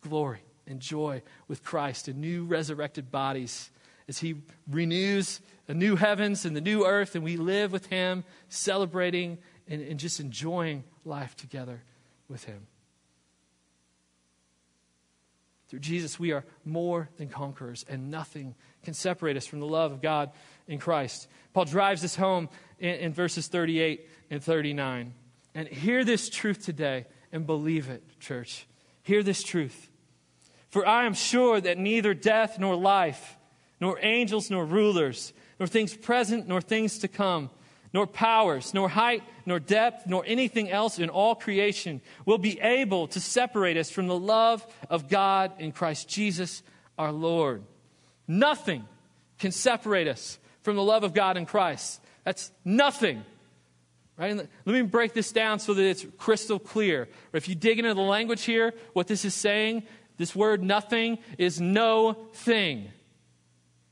glory 0.00 0.40
and 0.66 0.80
joy 0.80 1.22
with 1.46 1.62
Christ 1.62 2.08
and 2.08 2.20
new 2.20 2.44
resurrected 2.44 3.10
bodies 3.10 3.70
as 4.08 4.18
He 4.18 4.36
renews 4.68 5.40
the 5.66 5.74
new 5.74 5.96
heavens 5.96 6.44
and 6.44 6.56
the 6.56 6.60
new 6.60 6.86
earth, 6.86 7.14
and 7.14 7.22
we 7.22 7.36
live 7.36 7.72
with 7.72 7.86
Him, 7.86 8.24
celebrating 8.48 9.38
and, 9.68 9.82
and 9.82 10.00
just 10.00 10.18
enjoying 10.18 10.84
life 11.04 11.36
together 11.36 11.82
with 12.28 12.44
Him. 12.44 12.66
Through 15.68 15.80
Jesus, 15.80 16.18
we 16.18 16.32
are 16.32 16.44
more 16.64 17.10
than 17.18 17.28
conquerors, 17.28 17.84
and 17.88 18.10
nothing 18.10 18.54
can 18.82 18.94
separate 18.94 19.36
us 19.36 19.46
from 19.46 19.60
the 19.60 19.66
love 19.66 19.92
of 19.92 20.00
God 20.00 20.30
in 20.66 20.78
Christ. 20.78 21.28
Paul 21.52 21.66
drives 21.66 22.00
this 22.00 22.16
home 22.16 22.48
in, 22.78 22.94
in 22.94 23.12
verses 23.12 23.48
38 23.48 24.08
and 24.30 24.42
39. 24.42 25.12
And 25.54 25.68
hear 25.68 26.04
this 26.04 26.30
truth 26.30 26.64
today 26.64 27.04
and 27.32 27.46
believe 27.46 27.90
it, 27.90 28.02
church. 28.18 28.66
Hear 29.02 29.22
this 29.22 29.42
truth. 29.42 29.90
For 30.70 30.86
I 30.86 31.04
am 31.04 31.14
sure 31.14 31.60
that 31.60 31.78
neither 31.78 32.14
death 32.14 32.58
nor 32.58 32.74
life, 32.74 33.37
nor 33.80 33.98
angels 34.02 34.50
nor 34.50 34.64
rulers, 34.64 35.32
nor 35.58 35.66
things 35.66 35.94
present 35.94 36.48
nor 36.48 36.60
things 36.60 36.98
to 36.98 37.08
come, 37.08 37.50
nor 37.92 38.06
powers, 38.06 38.74
nor 38.74 38.88
height, 38.88 39.22
nor 39.46 39.58
depth, 39.58 40.06
nor 40.06 40.24
anything 40.26 40.70
else 40.70 40.98
in 40.98 41.08
all 41.08 41.34
creation 41.34 42.00
will 42.26 42.38
be 42.38 42.60
able 42.60 43.08
to 43.08 43.20
separate 43.20 43.76
us 43.76 43.90
from 43.90 44.06
the 44.06 44.18
love 44.18 44.66
of 44.90 45.08
God 45.08 45.52
in 45.58 45.72
Christ 45.72 46.08
Jesus 46.08 46.62
our 46.98 47.12
Lord. 47.12 47.62
Nothing 48.26 48.84
can 49.38 49.52
separate 49.52 50.08
us 50.08 50.38
from 50.62 50.76
the 50.76 50.82
love 50.82 51.04
of 51.04 51.14
God 51.14 51.36
in 51.36 51.46
Christ. 51.46 52.00
That's 52.24 52.52
nothing. 52.64 53.24
Right? 54.18 54.36
Let 54.36 54.48
me 54.66 54.82
break 54.82 55.14
this 55.14 55.30
down 55.32 55.60
so 55.60 55.74
that 55.74 55.82
it's 55.82 56.04
crystal 56.18 56.58
clear. 56.58 57.08
If 57.32 57.48
you 57.48 57.54
dig 57.54 57.78
into 57.78 57.94
the 57.94 58.00
language 58.00 58.42
here, 58.42 58.74
what 58.92 59.06
this 59.06 59.24
is 59.24 59.34
saying, 59.34 59.84
this 60.18 60.34
word 60.34 60.62
nothing 60.62 61.18
is 61.38 61.60
no 61.60 62.14
thing. 62.34 62.88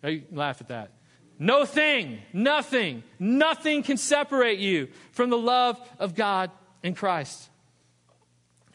You 0.03 0.23
laugh 0.31 0.61
at 0.61 0.69
that. 0.69 0.93
No 1.39 1.65
thing, 1.65 2.21
nothing, 2.33 3.03
nothing 3.19 3.83
can 3.83 3.99
separate 3.99 4.59
you 4.59 4.89
from 5.13 5.29
the 5.29 5.39
love 5.39 5.79
of 5.99 6.15
God 6.15 6.51
in 6.83 6.95
Christ. 6.95 7.51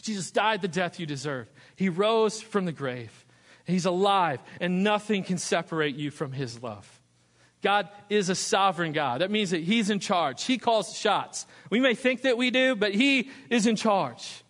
Jesus 0.01 0.31
died 0.31 0.61
the 0.61 0.67
death 0.67 0.99
you 0.99 1.05
deserve. 1.05 1.47
He 1.75 1.89
rose 1.89 2.41
from 2.41 2.65
the 2.65 2.71
grave. 2.71 3.25
He's 3.65 3.85
alive, 3.85 4.39
and 4.59 4.83
nothing 4.83 5.23
can 5.23 5.37
separate 5.37 5.95
you 5.95 6.11
from 6.11 6.31
his 6.31 6.61
love. 6.61 7.01
God 7.61 7.89
is 8.09 8.29
a 8.29 8.35
sovereign 8.35 8.91
God. 8.91 9.21
That 9.21 9.31
means 9.31 9.51
that 9.51 9.61
He's 9.61 9.89
in 9.89 9.99
charge. 9.99 10.43
He 10.43 10.57
calls 10.57 10.89
the 10.89 10.95
shots. 10.95 11.45
We 11.69 11.79
may 11.79 11.93
think 11.93 12.23
that 12.23 12.37
we 12.37 12.49
do, 12.49 12.75
but 12.75 12.93
He 12.93 13.29
is 13.49 13.67
in 13.67 13.75
charge, 13.75 14.43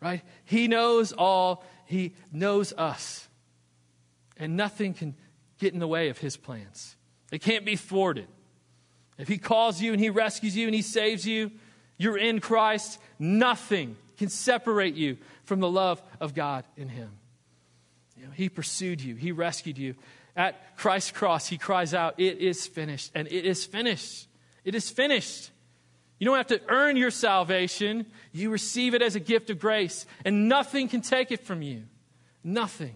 right? 0.00 0.22
He 0.44 0.68
knows 0.68 1.12
all, 1.12 1.64
He 1.86 2.14
knows 2.30 2.72
us. 2.74 3.26
And 4.36 4.56
nothing 4.56 4.94
can 4.94 5.16
get 5.58 5.74
in 5.74 5.80
the 5.80 5.88
way 5.88 6.08
of 6.08 6.18
His 6.18 6.36
plans, 6.36 6.96
it 7.30 7.40
can't 7.40 7.64
be 7.64 7.76
thwarted. 7.76 8.28
If 9.18 9.28
He 9.28 9.38
calls 9.38 9.80
you 9.80 9.92
and 9.92 10.00
He 10.00 10.10
rescues 10.10 10.56
you 10.56 10.66
and 10.66 10.74
He 10.74 10.82
saves 10.82 11.26
you, 11.26 11.50
you're 11.96 12.18
in 12.18 12.40
Christ, 12.40 12.98
nothing 13.18 13.96
can 14.16 14.28
separate 14.28 14.94
you 14.94 15.16
from 15.44 15.60
the 15.60 15.70
love 15.70 16.02
of 16.20 16.34
God 16.34 16.64
in 16.76 16.88
Him. 16.88 17.10
You 18.16 18.26
know, 18.26 18.32
he 18.32 18.48
pursued 18.48 19.00
you, 19.00 19.14
He 19.14 19.32
rescued 19.32 19.78
you. 19.78 19.94
At 20.36 20.76
Christ's 20.76 21.10
cross, 21.10 21.48
he 21.48 21.58
cries 21.58 21.94
out, 21.94 22.14
It 22.18 22.38
is 22.38 22.66
finished. 22.66 23.10
And 23.14 23.26
it 23.26 23.44
is 23.44 23.64
finished. 23.64 24.28
It 24.64 24.76
is 24.76 24.88
finished. 24.88 25.50
You 26.18 26.26
don't 26.26 26.36
have 26.36 26.46
to 26.48 26.60
earn 26.68 26.96
your 26.96 27.10
salvation, 27.10 28.06
you 28.32 28.50
receive 28.50 28.94
it 28.94 29.02
as 29.02 29.16
a 29.16 29.20
gift 29.20 29.50
of 29.50 29.58
grace, 29.58 30.06
and 30.24 30.48
nothing 30.48 30.88
can 30.88 31.00
take 31.00 31.32
it 31.32 31.44
from 31.44 31.62
you. 31.62 31.84
Nothing. 32.42 32.94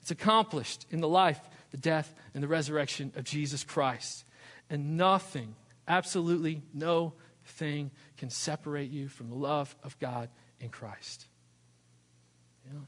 It's 0.00 0.10
accomplished 0.10 0.86
in 0.90 1.00
the 1.00 1.08
life, 1.08 1.40
the 1.70 1.76
death, 1.76 2.12
and 2.34 2.42
the 2.42 2.48
resurrection 2.48 3.12
of 3.16 3.24
Jesus 3.24 3.64
Christ. 3.64 4.24
And 4.68 4.96
nothing, 4.96 5.54
absolutely 5.86 6.62
no 6.72 7.14
thing, 7.44 7.90
can 8.16 8.30
separate 8.30 8.90
you 8.90 9.08
from 9.08 9.28
the 9.28 9.34
love 9.34 9.74
of 9.82 9.98
God 9.98 10.28
in 10.60 10.68
Christ. 10.68 11.26
You 12.66 12.74
know, 12.74 12.86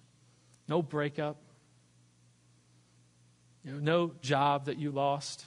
no 0.68 0.82
breakup, 0.82 1.36
you 3.64 3.72
know, 3.72 3.78
no 3.78 4.14
job 4.20 4.66
that 4.66 4.78
you 4.78 4.90
lost, 4.90 5.46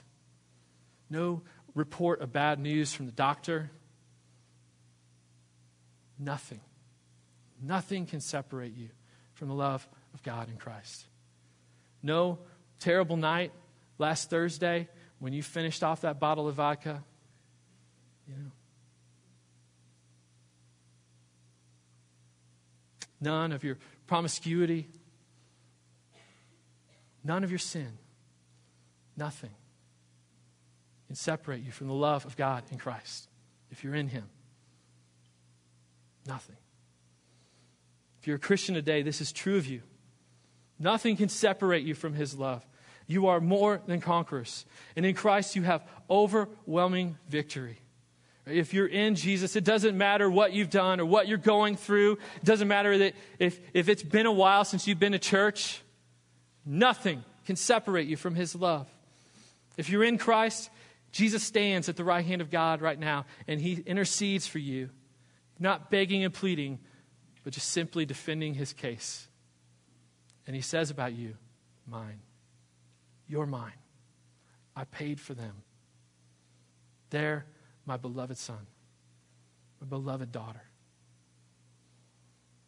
no 1.10 1.42
report 1.74 2.20
of 2.20 2.32
bad 2.32 2.58
news 2.58 2.92
from 2.92 3.06
the 3.06 3.12
doctor. 3.12 3.70
Nothing. 6.18 6.60
Nothing 7.62 8.06
can 8.06 8.20
separate 8.20 8.74
you 8.74 8.88
from 9.34 9.48
the 9.48 9.54
love 9.54 9.86
of 10.14 10.22
God 10.22 10.48
in 10.48 10.56
Christ. 10.56 11.04
No 12.02 12.38
terrible 12.78 13.16
night 13.16 13.52
last 13.98 14.30
Thursday 14.30 14.88
when 15.18 15.32
you 15.32 15.42
finished 15.42 15.82
off 15.82 16.02
that 16.02 16.20
bottle 16.20 16.48
of 16.48 16.54
vodka. 16.56 17.02
You 18.28 18.34
know. 18.34 18.50
None 23.20 23.52
of 23.52 23.64
your 23.64 23.78
promiscuity. 24.06 24.88
None 27.24 27.42
of 27.42 27.50
your 27.50 27.58
sin 27.58 27.98
Nothing 29.16 29.50
can 31.06 31.16
separate 31.16 31.62
you 31.64 31.72
from 31.72 31.86
the 31.86 31.94
love 31.94 32.26
of 32.26 32.36
God 32.36 32.64
in 32.70 32.78
Christ 32.78 33.28
if 33.70 33.82
you're 33.82 33.94
in 33.94 34.08
Him. 34.08 34.24
Nothing. 36.26 36.56
If 38.20 38.26
you're 38.26 38.36
a 38.36 38.40
Christian 38.40 38.74
today, 38.74 39.02
this 39.02 39.20
is 39.20 39.32
true 39.32 39.56
of 39.56 39.66
you. 39.66 39.82
Nothing 40.78 41.16
can 41.16 41.28
separate 41.28 41.84
you 41.84 41.94
from 41.94 42.14
His 42.14 42.34
love. 42.34 42.64
You 43.06 43.28
are 43.28 43.40
more 43.40 43.80
than 43.86 44.00
conquerors. 44.00 44.64
And 44.96 45.06
in 45.06 45.14
Christ, 45.14 45.56
you 45.56 45.62
have 45.62 45.84
overwhelming 46.10 47.18
victory. 47.28 47.78
If 48.46 48.74
you're 48.74 48.86
in 48.86 49.16
Jesus, 49.16 49.56
it 49.56 49.64
doesn't 49.64 49.96
matter 49.96 50.30
what 50.30 50.52
you've 50.52 50.70
done 50.70 51.00
or 51.00 51.06
what 51.06 51.26
you're 51.26 51.38
going 51.38 51.76
through. 51.76 52.12
It 52.36 52.44
doesn't 52.44 52.68
matter 52.68 52.98
that 52.98 53.14
if, 53.38 53.60
if 53.74 53.88
it's 53.88 54.02
been 54.02 54.26
a 54.26 54.32
while 54.32 54.64
since 54.64 54.86
you've 54.86 55.00
been 55.00 55.12
to 55.12 55.18
church, 55.18 55.80
nothing 56.64 57.24
can 57.44 57.56
separate 57.56 58.06
you 58.06 58.16
from 58.16 58.34
His 58.34 58.54
love. 58.54 58.88
If 59.76 59.90
you're 59.90 60.04
in 60.04 60.18
Christ, 60.18 60.70
Jesus 61.12 61.42
stands 61.42 61.88
at 61.88 61.96
the 61.96 62.04
right 62.04 62.24
hand 62.24 62.42
of 62.42 62.50
God 62.50 62.82
right 62.82 62.98
now, 62.98 63.24
and 63.48 63.60
he 63.60 63.82
intercedes 63.86 64.46
for 64.46 64.58
you, 64.58 64.90
not 65.58 65.90
begging 65.90 66.24
and 66.24 66.34
pleading, 66.34 66.78
but 67.42 67.52
just 67.52 67.70
simply 67.70 68.04
defending 68.04 68.52
his 68.52 68.72
case. 68.72 69.26
And 70.46 70.54
he 70.54 70.62
says 70.62 70.90
about 70.90 71.12
you, 71.12 71.34
Mine. 71.88 72.20
You're 73.28 73.46
mine. 73.46 73.72
I 74.74 74.84
paid 74.84 75.20
for 75.20 75.34
them. 75.34 75.62
They're 77.10 77.46
my 77.86 77.96
beloved 77.96 78.36
son, 78.36 78.66
my 79.80 79.86
beloved 79.86 80.32
daughter. 80.32 80.62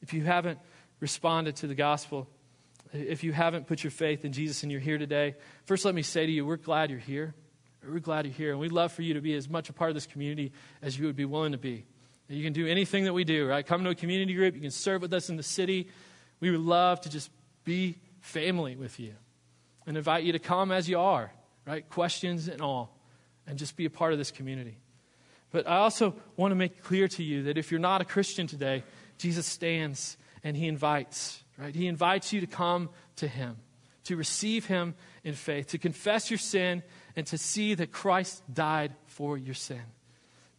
If 0.01 0.15
you 0.15 0.23
haven't 0.25 0.59
responded 1.01 1.57
to 1.57 1.67
the 1.67 1.75
gospel, 1.75 2.29
if 2.93 3.25
you 3.25 3.33
haven't 3.33 3.67
put 3.67 3.85
your 3.85 3.91
faith 3.91 4.25
in 4.25 4.33
Jesus 4.33 4.63
and 4.63 4.73
you're 4.73 4.81
here 4.81 4.99
today, 4.99 5.35
first 5.65 5.85
let 5.85 5.95
me 5.95 6.03
say 6.03 6.25
to 6.25 6.33
you, 6.33 6.47
we're 6.47 6.57
glad 6.57 6.91
you're 6.91 6.99
here. 6.99 7.35
We're 7.87 7.99
glad 7.99 8.25
you're 8.25 8.35
here. 8.35 8.53
And 8.53 8.61
we'd 8.61 8.73
love 8.73 8.93
for 8.93 9.03
you 9.03 9.15
to 9.15 9.21
be 9.21 9.35
as 9.35 9.49
much 9.49 9.69
a 9.69 9.73
part 9.73 9.91
of 9.91 9.95
this 9.95 10.07
community 10.07 10.53
as 10.83 10.99
you 10.99 11.07
would 11.07 11.17
be 11.17 11.25
willing 11.25 11.53
to 11.53 11.59
be. 11.59 11.85
You 12.29 12.45
can 12.45 12.53
do 12.53 12.67
anything 12.67 13.05
that 13.05 13.13
we 13.13 13.25
do, 13.25 13.47
right? 13.47 13.67
Come 13.67 13.85
to 13.85 13.91
a 13.91 13.95
community 13.95 14.35
group. 14.35 14.55
You 14.55 14.61
can 14.61 14.71
serve 14.71 15.03
with 15.03 15.13
us 15.13 15.31
in 15.31 15.37
the 15.37 15.43
city. 15.43 15.89
We 16.41 16.51
would 16.51 16.61
love 16.61 17.01
to 17.03 17.11
just 17.11 17.31
be 17.69 17.99
family 18.23 18.77
with 18.77 18.99
you 18.99 19.13
and 19.87 19.99
invite 19.99 20.25
you 20.25 20.33
to 20.33 20.39
come 20.39 20.73
as 20.73 20.89
you 20.89 20.99
are, 20.99 21.31
right? 21.67 21.87
Questions 21.91 22.49
and 22.49 22.63
all, 22.63 22.97
and 23.47 23.59
just 23.59 23.77
be 23.77 23.85
a 23.85 23.91
part 23.91 24.13
of 24.13 24.19
this 24.19 24.31
community. 24.31 24.79
But 25.51 25.69
I 25.69 25.77
also 25.77 26.15
want 26.35 26.53
to 26.53 26.55
make 26.55 26.83
clear 26.83 27.09
to 27.09 27.23
you 27.23 27.43
that 27.43 27.59
if 27.59 27.71
you're 27.71 27.79
not 27.79 28.01
a 28.01 28.07
Christian 28.07 28.47
today, 28.47 28.85
Jesus 29.19 29.45
stands 29.45 30.17
and 30.43 30.57
he 30.57 30.67
invites, 30.67 31.45
right? 31.59 31.75
He 31.75 31.89
invites 31.89 32.33
you 32.33 32.41
to 32.41 32.47
come 32.47 32.89
to 33.17 33.29
him, 33.29 33.59
to 34.05 34.17
receive 34.17 34.65
him 34.65 34.95
in 35.23 35.35
faith, 35.35 35.67
to 35.69 35.79
confess 35.79 36.31
your 36.31 36.39
sin, 36.39 36.83
and 37.17 37.27
to 37.27 37.37
see 37.37 37.75
that 37.75 37.93
Christ 37.93 38.43
died 38.51 38.95
for 39.05 39.37
your 39.37 39.55
sin. 39.55 39.83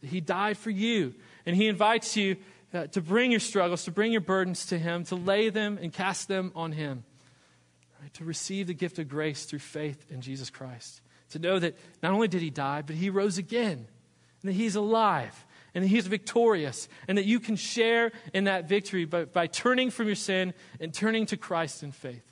That 0.02 0.12
he 0.12 0.22
died 0.22 0.60
for 0.60 0.70
you. 0.70 1.16
And 1.48 1.56
he 1.56 1.68
invites 1.68 2.16
you 2.16 2.38
uh, 2.74 2.88
to 2.88 3.02
bring 3.02 3.32
your 3.32 3.40
struggles, 3.40 3.84
to 3.86 3.92
bring 3.92 4.12
your 4.12 4.22
burdens 4.22 4.68
to 4.68 4.78
him, 4.78 5.04
to 5.06 5.16
lay 5.16 5.50
them 5.50 5.80
and 5.82 5.92
cast 5.92 6.28
them 6.28 6.52
on 6.56 6.72
him 6.72 7.04
right? 8.02 8.14
to 8.16 8.26
receive 8.26 8.68
the 8.68 8.74
gift 8.74 9.00
of 9.00 9.08
grace 9.08 9.46
through 9.46 9.60
faith 9.60 10.06
in 10.10 10.22
Jesus 10.22 10.50
Christ. 10.50 11.02
To 11.32 11.40
know 11.40 11.60
that 11.60 11.78
not 12.02 12.12
only 12.12 12.28
did 12.28 12.42
he 12.42 12.50
die, 12.50 12.82
but 12.82 12.96
he 12.96 13.10
rose 13.10 13.38
again, 13.38 13.88
and 14.42 14.50
that 14.50 14.54
he's 14.54 14.76
alive, 14.76 15.46
and 15.76 15.84
that 15.84 15.90
he's 15.90 16.08
victorious, 16.08 16.88
and 17.08 17.18
that 17.18 17.26
you 17.26 17.40
can 17.40 17.56
share 17.56 18.12
in 18.34 18.46
that 18.46 18.68
victory 18.68 19.06
by, 19.06 19.26
by 19.26 19.48
turning 19.48 19.92
from 19.92 20.08
your 20.08 20.16
sin 20.16 20.54
and 20.80 20.94
turning 20.94 21.26
to 21.28 21.38
Christ 21.38 21.84
in 21.84 21.92
faith, 21.92 22.24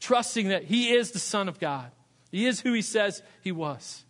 trusting 0.00 0.48
that 0.48 0.64
he 0.64 0.90
is 0.90 1.10
the 1.10 1.18
Son 1.18 1.48
of 1.48 1.58
God. 1.58 1.90
He 2.30 2.46
is 2.46 2.60
who 2.60 2.72
he 2.72 2.82
says 2.82 3.22
he 3.42 3.52
was, 3.52 4.04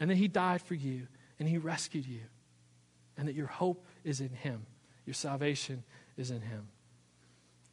and 0.00 0.10
that 0.10 0.16
he 0.16 0.28
died 0.28 0.62
for 0.62 0.74
you, 0.74 1.06
and 1.38 1.48
he 1.48 1.58
rescued 1.58 2.06
you, 2.06 2.22
and 3.16 3.28
that 3.28 3.34
your 3.34 3.46
hope 3.46 3.86
is 4.02 4.20
in 4.20 4.30
him, 4.30 4.66
your 5.06 5.14
salvation 5.14 5.82
is 6.16 6.30
in 6.30 6.40
him. 6.40 6.68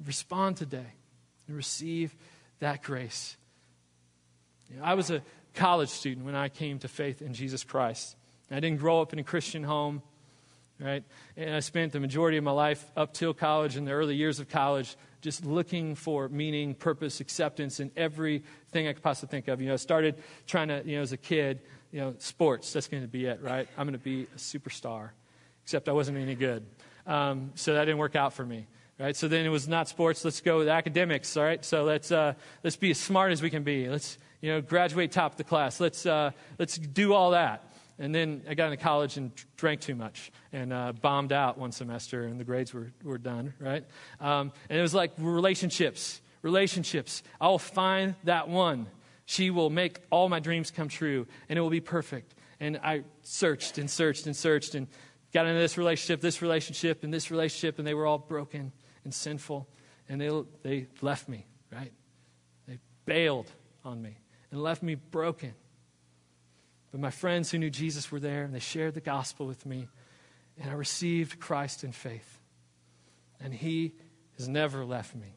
Respond 0.06 0.58
today 0.58 0.94
and 1.48 1.56
receive 1.56 2.16
that 2.60 2.84
grace. 2.84 3.36
You 4.70 4.78
know, 4.78 4.84
I 4.84 4.94
was 4.94 5.12
a 5.12 5.22
college 5.56 5.90
student 5.90 6.26
when 6.26 6.36
I 6.36 6.50
came 6.50 6.80
to 6.80 6.88
faith 6.88 7.22
in 7.22 7.34
Jesus 7.34 7.64
Christ. 7.64 8.16
I 8.52 8.60
didn't 8.60 8.80
grow 8.80 9.02
up 9.02 9.14
in 9.14 9.20
a 9.20 9.24
Christian 9.24 9.64
home, 9.64 10.02
right? 10.80 11.04
And 11.38 11.56
I 11.56 11.60
spent 11.60 11.92
the 11.92 12.00
majority 12.00 12.38
of 12.38 12.44
my 12.44 12.52
life 12.52 12.84
up 12.96 13.14
till 13.14 13.34
college 13.34 13.76
and 13.76 13.86
the 13.88 13.92
early 13.92 14.16
years 14.16 14.40
of 14.40 14.50
college 14.50 14.96
just 15.22 15.46
looking 15.46 15.96
for 15.96 16.30
meaning, 16.30 16.74
purpose, 16.74 17.20
acceptance 17.20 17.80
in 17.80 17.92
everything 17.98 18.88
I 18.88 18.94
could 18.94 19.04
possibly 19.04 19.30
think 19.30 19.48
of. 19.50 19.60
You 19.60 19.68
know, 19.68 19.74
I 19.74 19.78
started 19.78 20.16
trying 20.48 20.70
to, 20.70 20.82
you 20.86 20.96
know, 20.96 21.02
as 21.02 21.12
a 21.12 21.18
kid, 21.18 21.60
you 21.92 22.00
know, 22.00 22.16
sports, 22.20 22.72
that's 22.72 22.88
going 22.88 23.04
to 23.04 23.10
be 23.10 23.26
it, 23.26 23.42
right? 23.42 23.68
I'm 23.78 23.86
going 23.86 23.98
to 23.98 24.04
be 24.04 24.24
a 24.24 24.38
superstar, 24.38 25.10
except 25.64 25.90
I 25.90 25.92
wasn't 25.92 26.18
any 26.18 26.36
good. 26.36 26.66
Um, 27.10 27.52
so 27.56 27.74
that 27.74 27.86
didn't 27.86 27.98
work 27.98 28.16
out 28.16 28.34
for 28.34 28.46
me. 28.46 28.68
Right? 29.00 29.16
So 29.16 29.28
then 29.28 29.46
it 29.46 29.50
was 29.50 29.68
not 29.68 29.88
sports. 29.88 30.24
Let's 30.24 30.42
go 30.42 30.60
with 30.60 30.68
academics. 30.68 31.36
All 31.36 31.44
right. 31.44 31.64
So 31.64 31.84
let's 31.84 32.12
uh, 32.12 32.34
let's 32.64 32.76
be 32.76 32.92
as 32.92 32.98
smart 32.98 33.32
as 33.32 33.42
we 33.42 33.50
can 33.50 33.64
be. 33.64 33.90
Let's 33.90 34.18
you 34.42 34.52
know 34.52 34.62
graduate 34.62 35.12
top 35.12 35.32
of 35.32 35.38
the 35.38 35.44
class. 35.44 35.80
Let's 35.80 36.06
uh, 36.06 36.32
let's 36.58 36.78
do 36.78 37.14
all 37.14 37.32
that. 37.32 37.66
And 37.98 38.16
then 38.16 38.44
I 38.48 38.54
got 38.54 38.72
into 38.72 38.78
college 38.78 39.18
and 39.18 39.32
drank 39.58 39.82
too 39.82 39.96
much 39.96 40.32
and 40.54 40.72
uh, 40.72 40.94
bombed 40.94 41.34
out 41.34 41.58
one 41.58 41.74
semester, 41.74 42.24
and 42.24 42.40
the 42.40 42.46
grades 42.46 42.74
were, 42.74 42.94
were 43.04 43.18
done, 43.18 43.54
right? 43.60 43.84
Um, 44.22 44.54
and 44.70 44.80
it 44.80 44.82
was 44.82 44.94
like 44.94 45.12
relationships, 45.18 46.22
relationships. 46.42 47.24
I'll 47.42 47.60
find 47.60 48.16
that 48.24 48.48
one. 48.48 48.88
She 49.26 49.50
will 49.50 49.70
make 49.70 50.00
all 50.10 50.30
my 50.30 50.40
dreams 50.40 50.72
come 50.72 50.88
true, 50.88 51.28
and 51.50 51.60
it 51.60 51.62
will 51.62 51.70
be 51.70 51.82
perfect. 51.82 52.36
And 52.62 52.80
I 52.82 53.04
searched 53.22 53.78
and 53.78 53.90
searched 53.90 54.26
and 54.28 54.36
searched 54.36 54.76
and 54.76 54.88
got 55.34 55.46
into 55.46 55.60
this 55.60 55.78
relationship, 55.78 56.22
this 56.22 56.42
relationship, 56.42 57.04
and 57.04 57.14
this 57.14 57.32
relationship, 57.32 57.78
and 57.78 57.88
they 57.88 57.94
were 57.94 58.06
all 58.06 58.18
broken 58.18 58.72
and 59.04 59.14
sinful, 59.14 59.68
and 60.08 60.20
they, 60.20 60.30
they 60.64 60.88
left 61.02 61.30
me, 61.30 61.46
right? 61.72 61.94
They 62.68 62.80
bailed 63.06 63.52
on 63.84 64.02
me 64.02 64.18
and 64.52 64.62
left 64.62 64.82
me 64.82 64.96
broken. 64.96 65.54
But 66.92 67.00
my 67.00 67.12
friends 67.12 67.52
who 67.52 67.60
knew 67.60 67.70
Jesus 67.70 68.12
were 68.12 68.20
there, 68.20 68.44
and 68.44 68.54
they 68.54 68.60
shared 68.60 68.96
the 68.96 69.02
gospel 69.02 69.46
with 69.46 69.66
me, 69.66 69.88
and 70.60 70.70
I 70.70 70.74
received 70.74 71.40
Christ 71.40 71.84
in 71.84 71.92
faith. 71.92 72.40
And 73.40 73.54
He 73.54 73.94
has 74.38 74.48
never 74.48 74.84
left 74.84 75.16
me. 75.16 75.36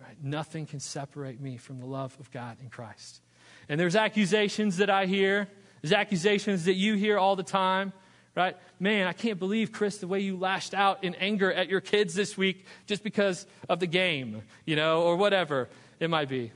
Right? 0.00 0.16
Nothing 0.22 0.66
can 0.66 0.80
separate 0.80 1.40
me 1.40 1.56
from 1.56 1.78
the 1.78 1.86
love 1.86 2.16
of 2.20 2.30
God 2.30 2.58
in 2.62 2.68
Christ. 2.68 3.22
And 3.68 3.80
there's 3.80 3.96
accusations 3.96 4.78
that 4.78 4.90
I 4.90 5.06
hear, 5.06 5.48
there's 5.80 5.92
accusations 5.92 6.66
that 6.66 6.74
you 6.74 6.94
hear 6.94 7.18
all 7.18 7.36
the 7.36 7.42
time 7.42 7.92
right? 8.34 8.56
Man, 8.78 9.06
I 9.06 9.12
can't 9.12 9.38
believe, 9.38 9.72
Chris, 9.72 9.98
the 9.98 10.06
way 10.06 10.20
you 10.20 10.36
lashed 10.36 10.74
out 10.74 11.04
in 11.04 11.14
anger 11.16 11.52
at 11.52 11.68
your 11.68 11.80
kids 11.80 12.14
this 12.14 12.36
week 12.36 12.64
just 12.86 13.02
because 13.02 13.46
of 13.68 13.80
the 13.80 13.86
game, 13.86 14.42
you 14.64 14.76
know, 14.76 15.02
or 15.02 15.16
whatever 15.16 15.68
it 15.98 16.10
might 16.10 16.28
be. 16.28 16.52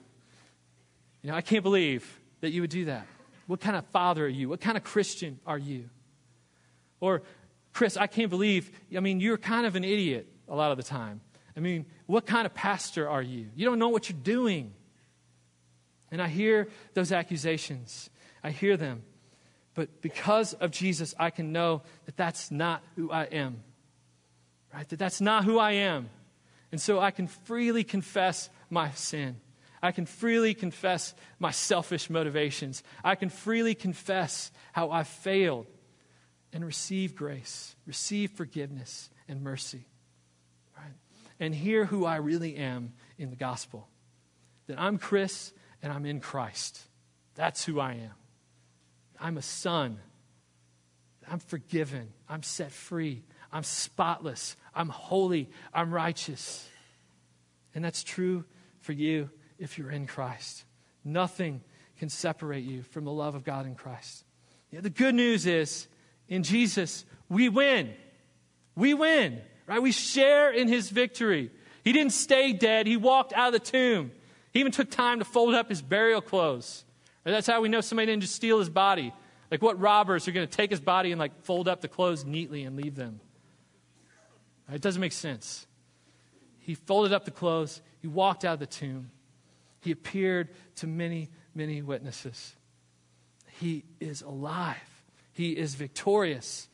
You 1.22 1.30
know, 1.30 1.34
I 1.34 1.40
can't 1.40 1.62
believe 1.62 2.20
that 2.40 2.50
you 2.50 2.60
would 2.60 2.70
do 2.70 2.86
that. 2.86 3.06
What 3.46 3.60
kind 3.60 3.76
of 3.76 3.84
father 3.86 4.24
are 4.24 4.28
you? 4.28 4.48
What 4.48 4.60
kind 4.60 4.76
of 4.76 4.84
Christian 4.84 5.38
are 5.46 5.58
you? 5.58 5.88
Or, 7.00 7.22
Chris, 7.72 7.96
I 7.96 8.06
can't 8.06 8.30
believe, 8.30 8.70
I 8.96 9.00
mean, 9.00 9.20
you're 9.20 9.36
kind 9.36 9.66
of 9.66 9.76
an 9.76 9.84
idiot 9.84 10.28
a 10.48 10.54
lot 10.54 10.70
of 10.70 10.76
the 10.76 10.82
time. 10.82 11.20
I 11.56 11.60
mean, 11.60 11.86
what 12.06 12.26
kind 12.26 12.46
of 12.46 12.54
pastor 12.54 13.08
are 13.08 13.22
you? 13.22 13.48
You 13.54 13.64
don't 13.64 13.78
know 13.78 13.88
what 13.88 14.08
you're 14.08 14.18
doing. 14.22 14.72
And 16.10 16.20
I 16.22 16.28
hear 16.28 16.68
those 16.94 17.12
accusations. 17.12 18.10
I 18.42 18.50
hear 18.50 18.76
them. 18.76 19.02
But 19.74 20.00
because 20.00 20.54
of 20.54 20.70
Jesus, 20.70 21.14
I 21.18 21.30
can 21.30 21.52
know 21.52 21.82
that 22.06 22.16
that's 22.16 22.50
not 22.50 22.82
who 22.96 23.10
I 23.10 23.24
am. 23.24 23.62
Right? 24.72 24.88
That 24.88 24.98
that's 24.98 25.20
not 25.20 25.44
who 25.44 25.58
I 25.58 25.72
am. 25.72 26.08
And 26.72 26.80
so 26.80 26.98
I 27.00 27.10
can 27.10 27.26
freely 27.26 27.84
confess 27.84 28.50
my 28.70 28.90
sin. 28.92 29.36
I 29.82 29.92
can 29.92 30.06
freely 30.06 30.54
confess 30.54 31.14
my 31.38 31.50
selfish 31.50 32.08
motivations. 32.08 32.82
I 33.04 33.16
can 33.16 33.28
freely 33.28 33.74
confess 33.74 34.50
how 34.72 34.90
I 34.90 35.02
failed 35.02 35.66
and 36.52 36.64
receive 36.64 37.14
grace, 37.14 37.76
receive 37.86 38.30
forgiveness 38.30 39.10
and 39.28 39.42
mercy. 39.42 39.86
Right? 40.76 40.94
And 41.38 41.54
hear 41.54 41.84
who 41.84 42.06
I 42.06 42.16
really 42.16 42.56
am 42.56 42.94
in 43.18 43.30
the 43.30 43.36
gospel. 43.36 43.88
That 44.68 44.80
I'm 44.80 44.98
Chris 44.98 45.52
and 45.82 45.92
I'm 45.92 46.06
in 46.06 46.20
Christ. 46.20 46.80
That's 47.34 47.64
who 47.64 47.78
I 47.78 47.92
am. 47.92 48.23
I'm 49.20 49.36
a 49.36 49.42
son. 49.42 49.98
I'm 51.30 51.38
forgiven. 51.38 52.12
I'm 52.28 52.42
set 52.42 52.72
free. 52.72 53.22
I'm 53.52 53.62
spotless. 53.62 54.56
I'm 54.74 54.88
holy. 54.88 55.50
I'm 55.72 55.92
righteous. 55.92 56.68
And 57.74 57.84
that's 57.84 58.02
true 58.02 58.44
for 58.80 58.92
you 58.92 59.30
if 59.58 59.78
you're 59.78 59.90
in 59.90 60.06
Christ. 60.06 60.64
Nothing 61.04 61.60
can 61.98 62.08
separate 62.08 62.64
you 62.64 62.82
from 62.82 63.04
the 63.04 63.12
love 63.12 63.34
of 63.34 63.44
God 63.44 63.66
in 63.66 63.74
Christ. 63.74 64.24
Yeah, 64.70 64.80
the 64.80 64.90
good 64.90 65.14
news 65.14 65.46
is 65.46 65.86
in 66.28 66.42
Jesus, 66.42 67.04
we 67.28 67.48
win. 67.48 67.94
We 68.74 68.94
win, 68.94 69.40
right? 69.66 69.80
We 69.80 69.92
share 69.92 70.50
in 70.50 70.68
his 70.68 70.90
victory. 70.90 71.50
He 71.84 71.92
didn't 71.92 72.12
stay 72.12 72.52
dead, 72.52 72.86
he 72.86 72.96
walked 72.96 73.32
out 73.32 73.48
of 73.48 73.52
the 73.52 73.70
tomb. 73.70 74.10
He 74.52 74.60
even 74.60 74.72
took 74.72 74.90
time 74.90 75.18
to 75.18 75.24
fold 75.24 75.54
up 75.54 75.68
his 75.68 75.82
burial 75.82 76.20
clothes. 76.20 76.83
That's 77.24 77.46
how 77.46 77.60
we 77.60 77.68
know 77.68 77.80
somebody 77.80 78.06
didn't 78.06 78.22
just 78.22 78.34
steal 78.34 78.58
his 78.58 78.68
body. 78.68 79.12
Like 79.50 79.62
what 79.62 79.80
robbers 79.80 80.28
are 80.28 80.32
going 80.32 80.46
to 80.46 80.56
take 80.56 80.70
his 80.70 80.80
body 80.80 81.10
and 81.10 81.18
like 81.18 81.44
fold 81.44 81.68
up 81.68 81.80
the 81.80 81.88
clothes 81.88 82.24
neatly 82.24 82.64
and 82.64 82.76
leave 82.76 82.94
them? 82.94 83.20
It 84.72 84.80
doesn't 84.80 85.00
make 85.00 85.12
sense. 85.12 85.66
He 86.58 86.74
folded 86.74 87.12
up 87.12 87.24
the 87.24 87.30
clothes. 87.30 87.82
He 88.00 88.08
walked 88.08 88.44
out 88.44 88.54
of 88.54 88.60
the 88.60 88.66
tomb. 88.66 89.10
He 89.80 89.90
appeared 89.90 90.48
to 90.76 90.86
many, 90.86 91.30
many 91.54 91.82
witnesses. 91.82 92.54
He 93.60 93.84
is 94.00 94.22
alive. 94.22 94.76
He 95.32 95.50
is 95.52 95.74
victorious. 95.74 96.68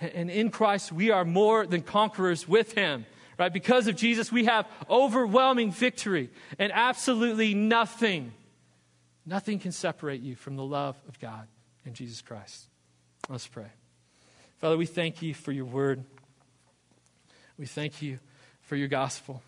And 0.00 0.30
in 0.30 0.50
Christ, 0.50 0.92
we 0.92 1.10
are 1.10 1.24
more 1.24 1.66
than 1.66 1.82
conquerors 1.82 2.48
with 2.48 2.72
him. 2.72 3.06
Right? 3.38 3.52
Because 3.52 3.88
of 3.88 3.96
Jesus, 3.96 4.30
we 4.30 4.44
have 4.44 4.66
overwhelming 4.88 5.72
victory 5.72 6.30
and 6.58 6.70
absolutely 6.72 7.54
nothing 7.54 8.32
Nothing 9.26 9.58
can 9.58 9.72
separate 9.72 10.20
you 10.20 10.36
from 10.36 10.56
the 10.56 10.64
love 10.64 10.96
of 11.08 11.18
God 11.18 11.46
and 11.84 11.94
Jesus 11.94 12.20
Christ. 12.20 12.66
Let's 13.28 13.46
pray. 13.46 13.72
Father, 14.58 14.76
we 14.76 14.86
thank 14.86 15.22
you 15.22 15.34
for 15.34 15.52
your 15.52 15.64
word. 15.64 16.04
We 17.58 17.66
thank 17.66 18.02
you 18.02 18.18
for 18.62 18.76
your 18.76 18.88
gospel. 18.88 19.42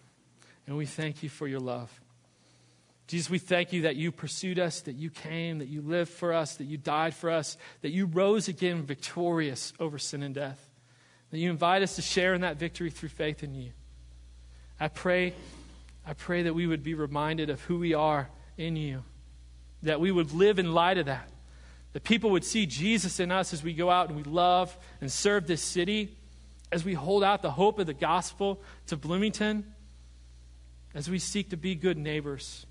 And 0.66 0.76
we 0.76 0.86
thank 0.86 1.22
you 1.22 1.28
for 1.28 1.46
your 1.46 1.60
love. 1.60 2.00
Jesus, 3.06 3.30
we 3.30 3.38
thank 3.38 3.72
you 3.72 3.82
that 3.82 3.96
you 3.96 4.10
pursued 4.10 4.58
us, 4.58 4.80
that 4.82 4.96
you 4.96 5.10
came, 5.10 5.58
that 5.58 5.68
you 5.68 5.80
lived 5.80 6.10
for 6.10 6.32
us, 6.32 6.56
that 6.56 6.64
you 6.64 6.76
died 6.76 7.14
for 7.14 7.30
us, 7.30 7.56
that 7.82 7.90
you 7.90 8.06
rose 8.06 8.48
again 8.48 8.82
victorious 8.82 9.72
over 9.78 9.96
sin 9.96 10.22
and 10.24 10.34
death, 10.34 10.68
that 11.30 11.38
you 11.38 11.50
invite 11.50 11.82
us 11.82 11.96
to 11.96 12.02
share 12.02 12.34
in 12.34 12.40
that 12.40 12.56
victory 12.56 12.90
through 12.90 13.10
faith 13.10 13.44
in 13.44 13.54
you. 13.54 13.70
I 14.80 14.88
pray, 14.88 15.34
I 16.04 16.14
pray 16.14 16.42
that 16.42 16.54
we 16.54 16.66
would 16.66 16.82
be 16.82 16.94
reminded 16.94 17.48
of 17.48 17.60
who 17.62 17.78
we 17.78 17.94
are 17.94 18.28
in 18.56 18.74
you 18.74 19.04
that 19.86 20.00
we 20.00 20.10
would 20.10 20.32
live 20.32 20.58
in 20.58 20.72
light 20.72 20.98
of 20.98 21.06
that. 21.06 21.28
That 21.92 22.04
people 22.04 22.30
would 22.30 22.44
see 22.44 22.66
Jesus 22.66 23.20
in 23.20 23.32
us 23.32 23.52
as 23.52 23.62
we 23.62 23.72
go 23.72 23.88
out 23.88 24.08
and 24.08 24.16
we 24.16 24.24
love 24.24 24.76
and 25.00 25.10
serve 25.10 25.46
this 25.46 25.62
city, 25.62 26.14
as 26.70 26.84
we 26.84 26.94
hold 26.94 27.24
out 27.24 27.40
the 27.40 27.50
hope 27.50 27.78
of 27.78 27.86
the 27.86 27.94
gospel 27.94 28.60
to 28.88 28.96
Bloomington, 28.96 29.64
as 30.94 31.08
we 31.08 31.18
seek 31.18 31.50
to 31.50 31.56
be 31.56 31.74
good 31.74 31.96
neighbors 31.96 32.66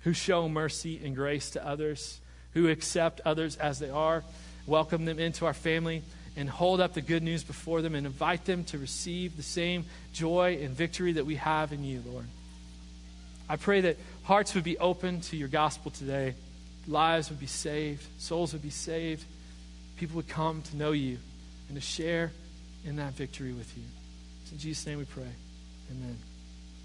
who 0.00 0.12
show 0.12 0.48
mercy 0.48 1.00
and 1.02 1.16
grace 1.16 1.50
to 1.50 1.66
others, 1.66 2.20
who 2.52 2.68
accept 2.68 3.20
others 3.24 3.56
as 3.56 3.78
they 3.78 3.90
are, 3.90 4.22
welcome 4.66 5.06
them 5.06 5.18
into 5.18 5.46
our 5.46 5.54
family, 5.54 6.02
and 6.36 6.48
hold 6.50 6.80
up 6.80 6.92
the 6.92 7.00
good 7.00 7.22
news 7.22 7.42
before 7.42 7.80
them 7.80 7.94
and 7.94 8.06
invite 8.06 8.44
them 8.44 8.64
to 8.64 8.78
receive 8.78 9.36
the 9.36 9.42
same 9.42 9.86
joy 10.12 10.58
and 10.60 10.70
victory 10.70 11.12
that 11.12 11.24
we 11.24 11.36
have 11.36 11.72
in 11.72 11.84
you, 11.84 12.02
Lord. 12.06 12.26
I 13.48 13.56
pray 13.56 13.82
that 13.82 13.96
hearts 14.24 14.54
would 14.54 14.64
be 14.64 14.78
open 14.78 15.20
to 15.22 15.36
your 15.36 15.48
gospel 15.48 15.90
today, 15.90 16.34
lives 16.86 17.30
would 17.30 17.40
be 17.40 17.46
saved, 17.46 18.04
souls 18.18 18.52
would 18.52 18.62
be 18.62 18.70
saved, 18.70 19.24
people 19.96 20.16
would 20.16 20.28
come 20.28 20.62
to 20.62 20.76
know 20.76 20.92
you 20.92 21.18
and 21.68 21.76
to 21.76 21.80
share 21.80 22.32
in 22.84 22.96
that 22.96 23.12
victory 23.14 23.52
with 23.52 23.76
you. 23.76 23.84
It's 24.42 24.52
in 24.52 24.58
Jesus' 24.58 24.86
name 24.86 24.98
we 24.98 25.04
pray. 25.04 25.30
Amen. 25.90 26.16